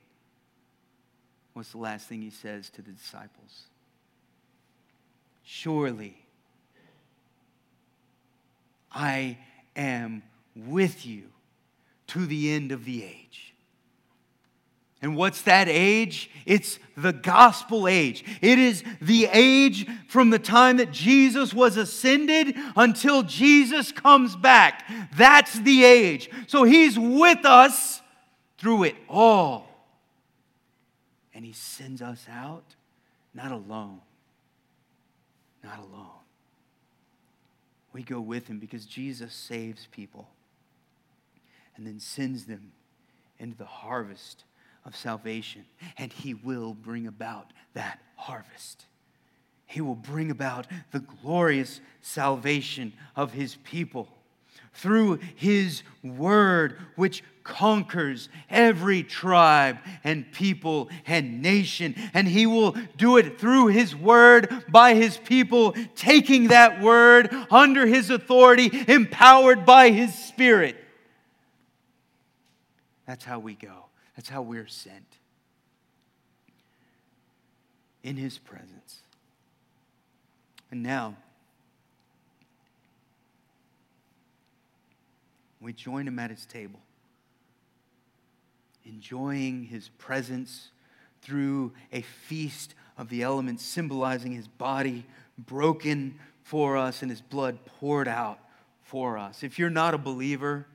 what's 1.58 1.72
the 1.72 1.80
last 1.80 2.08
thing 2.08 2.22
he 2.22 2.30
says 2.30 2.70
to 2.70 2.84
the 2.84 2.92
disciples? 2.92 3.64
Surely 5.44 6.16
I 8.92 9.40
am 9.76 10.22
with 10.56 11.04
you 11.04 11.24
to 12.08 12.28
the 12.28 12.52
end 12.52 12.72
of 12.72 12.86
the 12.86 13.04
age. 13.04 13.56
And 15.02 15.16
what's 15.16 15.42
that 15.44 15.68
age? 15.68 16.30
It's 16.46 16.78
the 16.96 17.14
gospel 17.14 17.88
age. 17.88 18.24
It 18.40 18.60
is 18.60 18.84
the 19.02 19.28
age 19.32 19.88
from 20.08 20.30
the 20.30 20.40
time 20.40 20.78
that 20.78 20.92
Jesus 20.92 21.56
was 21.56 21.76
ascended 21.76 22.56
until 22.76 23.24
Jesus 23.24 23.92
comes 23.92 24.36
back. 24.36 24.88
That's 25.16 25.58
the 25.58 25.84
age. 25.84 26.30
So 26.46 26.66
he's 26.66 27.00
with 27.00 27.46
us 27.46 28.02
through 28.60 28.84
it 28.84 28.96
all. 29.10 29.67
And 31.38 31.46
he 31.46 31.54
sends 31.54 32.02
us 32.02 32.26
out 32.30 32.76
not 33.34 33.52
alone. 33.52 34.02
Not 35.64 35.78
alone. 35.78 36.24
We 37.94 38.02
go 38.02 38.20
with 38.20 38.48
him 38.48 38.60
because 38.60 38.86
Jesus 38.86 39.34
saves 39.34 39.88
people 39.92 40.28
and 41.76 41.86
then 41.86 42.00
sends 42.00 42.46
them 42.46 42.72
into 43.40 43.56
the 43.56 43.66
harvest 43.66 44.46
of 44.84 44.96
salvation, 44.96 45.66
and 45.98 46.12
He 46.12 46.34
will 46.34 46.74
bring 46.74 47.06
about 47.06 47.52
that 47.74 48.00
harvest. 48.16 48.86
He 49.66 49.82
will 49.82 49.96
bring 49.96 50.32
about 50.32 50.66
the 50.92 51.02
glorious 51.02 51.82
salvation 52.02 52.94
of 53.16 53.34
His 53.34 53.58
people 53.64 54.08
through 54.78 55.20
His 55.36 55.84
word, 56.04 56.78
which 56.96 57.24
conquers 57.44 58.30
every 58.50 59.04
tribe 59.04 59.78
and 60.04 60.32
people 60.32 60.90
and 61.06 61.42
nation. 61.42 61.96
And 62.14 62.28
He 62.28 62.46
will 62.46 62.76
do 62.98 63.18
it 63.18 63.40
through 63.40 63.68
His 63.68 63.96
word 63.96 64.66
by 64.70 64.96
His 64.96 65.18
people, 65.18 65.76
taking 65.96 66.48
that 66.48 66.82
word 66.82 67.34
under 67.52 67.86
His 67.86 68.10
authority, 68.10 68.72
empowered 68.88 69.66
by 69.66 69.92
His 69.92 70.14
Spirit. 70.14 70.76
That's 73.08 73.24
how 73.24 73.40
we 73.40 73.54
go. 73.54 73.86
That's 74.18 74.30
how 74.30 74.42
we're 74.42 74.68
sent. 74.68 75.06
In 78.04 78.18
his 78.18 78.38
presence. 78.38 79.00
And 80.72 80.84
now, 80.84 81.16
we 85.68 85.74
join 85.74 86.08
him 86.08 86.18
at 86.18 86.30
his 86.30 86.46
table, 86.46 86.80
enjoying 88.86 89.66
his 89.66 89.90
presence 89.98 90.70
through 91.22 91.74
a 91.92 92.00
feast 92.04 92.74
of 92.98 93.10
the 93.10 93.22
elements, 93.22 93.66
symbolizing 93.66 94.32
his 94.32 94.48
body 94.48 95.06
broken 95.38 96.18
for 96.42 96.78
us 96.78 97.02
and 97.02 97.12
his 97.12 97.20
blood 97.20 97.60
poured 97.66 98.08
out 98.08 98.40
for 98.82 99.18
us. 99.18 99.44
If 99.44 99.60
you're 99.60 99.70
not 99.70 99.94
a 99.94 99.98
believer, 99.98 100.66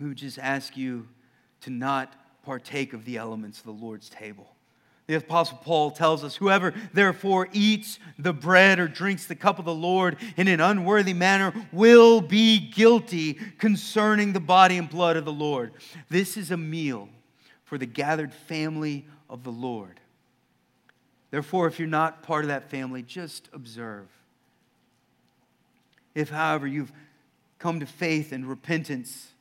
we 0.00 0.08
would 0.08 0.18
just 0.18 0.40
ask 0.40 0.76
you 0.76 1.06
to 1.60 1.70
not 1.70 2.12
partake 2.44 2.92
of 2.92 3.04
the 3.04 3.18
elements 3.18 3.60
of 3.60 3.66
the 3.66 3.70
Lord's 3.70 4.08
table. 4.08 4.53
The 5.06 5.16
Apostle 5.16 5.58
Paul 5.58 5.90
tells 5.90 6.24
us, 6.24 6.36
Whoever 6.36 6.72
therefore 6.94 7.48
eats 7.52 7.98
the 8.18 8.32
bread 8.32 8.78
or 8.78 8.88
drinks 8.88 9.26
the 9.26 9.34
cup 9.34 9.58
of 9.58 9.66
the 9.66 9.74
Lord 9.74 10.16
in 10.36 10.48
an 10.48 10.60
unworthy 10.60 11.12
manner 11.12 11.52
will 11.72 12.22
be 12.22 12.58
guilty 12.58 13.34
concerning 13.58 14.32
the 14.32 14.40
body 14.40 14.78
and 14.78 14.88
blood 14.88 15.16
of 15.16 15.26
the 15.26 15.32
Lord. 15.32 15.72
This 16.08 16.36
is 16.36 16.50
a 16.50 16.56
meal 16.56 17.10
for 17.64 17.76
the 17.76 17.86
gathered 17.86 18.32
family 18.32 19.04
of 19.28 19.44
the 19.44 19.52
Lord. 19.52 20.00
Therefore, 21.30 21.66
if 21.66 21.78
you're 21.78 21.88
not 21.88 22.22
part 22.22 22.44
of 22.44 22.48
that 22.48 22.70
family, 22.70 23.02
just 23.02 23.48
observe. 23.52 24.06
If, 26.14 26.30
however, 26.30 26.66
you've 26.66 26.92
come 27.58 27.80
to 27.80 27.86
faith 27.86 28.32
and 28.32 28.48
repentance, 28.48 29.33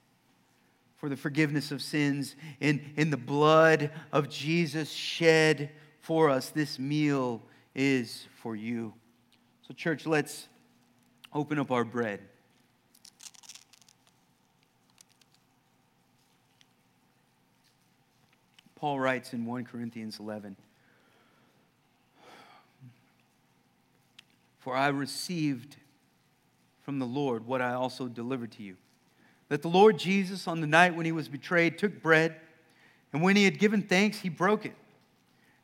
for 1.04 1.10
the 1.10 1.18
forgiveness 1.18 1.70
of 1.74 1.82
sins 1.82 2.34
in, 2.62 2.94
in 2.96 3.10
the 3.10 3.18
blood 3.18 3.92
of 4.14 4.30
Jesus 4.30 4.90
shed 4.90 5.70
for 6.00 6.30
us. 6.30 6.48
This 6.48 6.80
meal 6.80 7.42
is 7.76 8.26
for 8.42 8.56
you. 8.56 8.94
So, 9.68 9.74
church, 9.74 10.06
let's 10.06 10.48
open 11.34 11.60
up 11.60 11.72
our 11.72 11.84
bread. 11.84 12.22
Paul 18.78 18.98
writes 18.98 19.34
in 19.34 19.46
1 19.46 19.66
Corinthians 19.66 20.22
11 20.22 20.56
For 24.60 24.74
I 24.74 24.88
received 24.88 25.76
from 26.84 27.00
the 27.00 27.06
Lord 27.06 27.46
what 27.46 27.62
I 27.62 27.74
also 27.74 28.08
delivered 28.08 28.54
to 28.54 28.64
you 28.64 28.78
that 29.50 29.62
the 29.62 29.68
Lord 29.68 29.98
Jesus, 29.98 30.48
on 30.48 30.62
the 30.62 30.68
night 30.68 30.96
when 30.96 31.06
he 31.06 31.12
was 31.12 31.28
betrayed, 31.28 31.78
took 31.78 32.02
bread, 32.02 32.36
and 33.12 33.22
when 33.22 33.36
he 33.36 33.44
had 33.44 33.60
given 33.60 33.82
thanks, 33.82 34.20
he 34.20 34.30
broke 34.30 34.66
it 34.66 34.76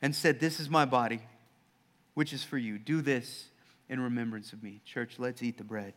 and 0.02 0.16
said, 0.16 0.40
This 0.40 0.60
is 0.60 0.70
my 0.70 0.86
body, 0.86 1.22
which 2.14 2.34
is 2.34 2.44
for 2.44 2.58
you. 2.58 2.78
Do 2.78 3.02
this 3.02 3.46
in 3.90 4.00
remembrance 4.00 4.54
of 4.54 4.62
me. 4.62 4.82
Church, 4.86 5.16
let's 5.18 5.42
eat 5.42 5.58
the 5.58 5.64
bread. 5.64 5.94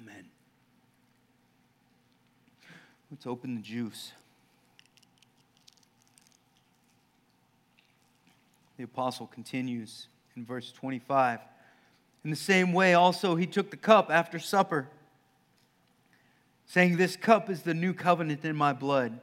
Amen. 0.00 0.26
Let's 3.10 3.26
open 3.26 3.56
the 3.56 3.62
juice. 3.62 4.12
The 8.80 8.84
apostle 8.84 9.26
continues 9.26 10.08
in 10.36 10.46
verse 10.46 10.72
25. 10.72 11.40
In 12.24 12.30
the 12.30 12.34
same 12.34 12.72
way, 12.72 12.94
also, 12.94 13.36
he 13.36 13.44
took 13.44 13.70
the 13.70 13.76
cup 13.76 14.10
after 14.10 14.38
supper, 14.38 14.88
saying, 16.64 16.96
This 16.96 17.14
cup 17.14 17.50
is 17.50 17.60
the 17.60 17.74
new 17.74 17.92
covenant 17.92 18.42
in 18.42 18.56
my 18.56 18.72
blood. 18.72 19.20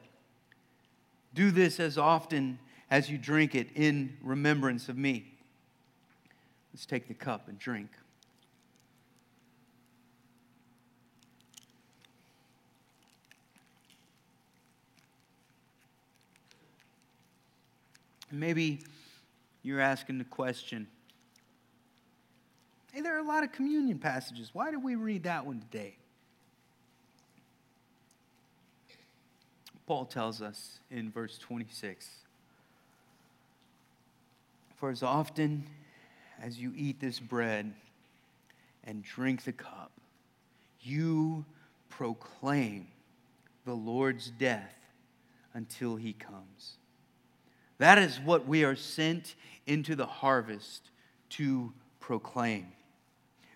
Do 1.33 1.49
this 1.49 1.79
as 1.79 1.97
often 1.97 2.59
as 2.91 3.09
you 3.09 3.17
drink 3.17 3.55
it 3.55 3.69
in 3.73 4.15
remembrance 4.21 4.89
of 4.89 4.95
me. 4.95 5.25
Let's 6.71 6.85
take 6.85 7.07
the 7.07 7.15
cup 7.15 7.47
and 7.47 7.57
drink. 7.57 7.89
Maybe 18.31 18.81
you're 19.67 19.81
asking 19.81 20.17
the 20.17 20.23
question 20.23 20.87
hey, 22.93 23.01
there 23.01 23.15
are 23.15 23.19
a 23.19 23.27
lot 23.27 23.43
of 23.43 23.51
communion 23.51 23.99
passages. 23.99 24.49
Why 24.53 24.71
did 24.71 24.81
we 24.81 24.95
read 24.95 25.23
that 25.23 25.45
one 25.45 25.59
today? 25.59 25.97
Paul 29.85 30.05
tells 30.05 30.41
us 30.41 30.79
in 30.89 31.11
verse 31.11 31.37
26 31.37 32.09
For 34.77 34.89
as 34.89 35.03
often 35.03 35.65
as 36.41 36.57
you 36.57 36.73
eat 36.75 36.99
this 36.99 37.19
bread 37.19 37.71
and 38.83 39.03
drink 39.03 39.43
the 39.43 39.51
cup, 39.51 39.91
you 40.81 41.45
proclaim 41.89 42.87
the 43.65 43.73
Lord's 43.73 44.31
death 44.31 44.75
until 45.53 45.97
he 45.97 46.13
comes. 46.13 46.76
That 47.79 47.97
is 47.97 48.19
what 48.19 48.47
we 48.47 48.63
are 48.63 48.75
sent 48.75 49.35
into 49.65 49.95
the 49.95 50.05
harvest 50.05 50.89
to 51.31 51.73
proclaim. 51.99 52.67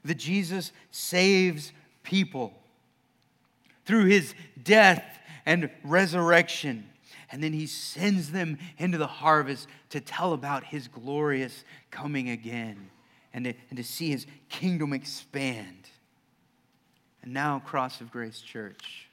That 0.04 0.18
Jesus 0.18 0.72
saves 0.92 1.72
people 2.04 2.54
through 3.86 4.06
his 4.06 4.34
death 4.62 5.04
and 5.46 5.70
resurrection. 5.84 6.88
And 7.32 7.42
then 7.42 7.54
he 7.54 7.66
sends 7.66 8.32
them 8.32 8.58
into 8.78 8.98
the 8.98 9.08
harvest 9.08 9.68
to 9.90 10.02
tell 10.02 10.34
about 10.34 10.66
his 10.66 10.88
glorious 10.88 11.64
coming 11.90 12.30
again 12.30 12.90
and 13.34 13.46
to, 13.46 13.54
and 13.70 13.78
to 13.78 13.84
see 13.84 14.10
his 14.10 14.28
kingdom 14.50 14.92
expand. 14.94 15.90
And 17.24 17.34
now, 17.34 17.60
Cross 17.60 18.02
of 18.02 18.12
Grace 18.12 18.42
Church, 18.42 19.08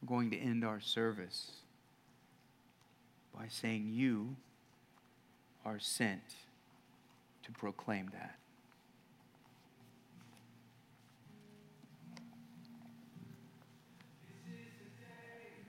we're 0.00 0.08
going 0.08 0.30
to 0.30 0.38
end 0.38 0.64
our 0.64 0.80
service 0.80 1.50
by 3.36 3.46
saying, 3.48 3.90
You 3.92 4.36
are 5.64 5.78
sent 5.78 6.22
to 7.44 7.52
proclaim 7.52 8.10
that. 8.12 8.36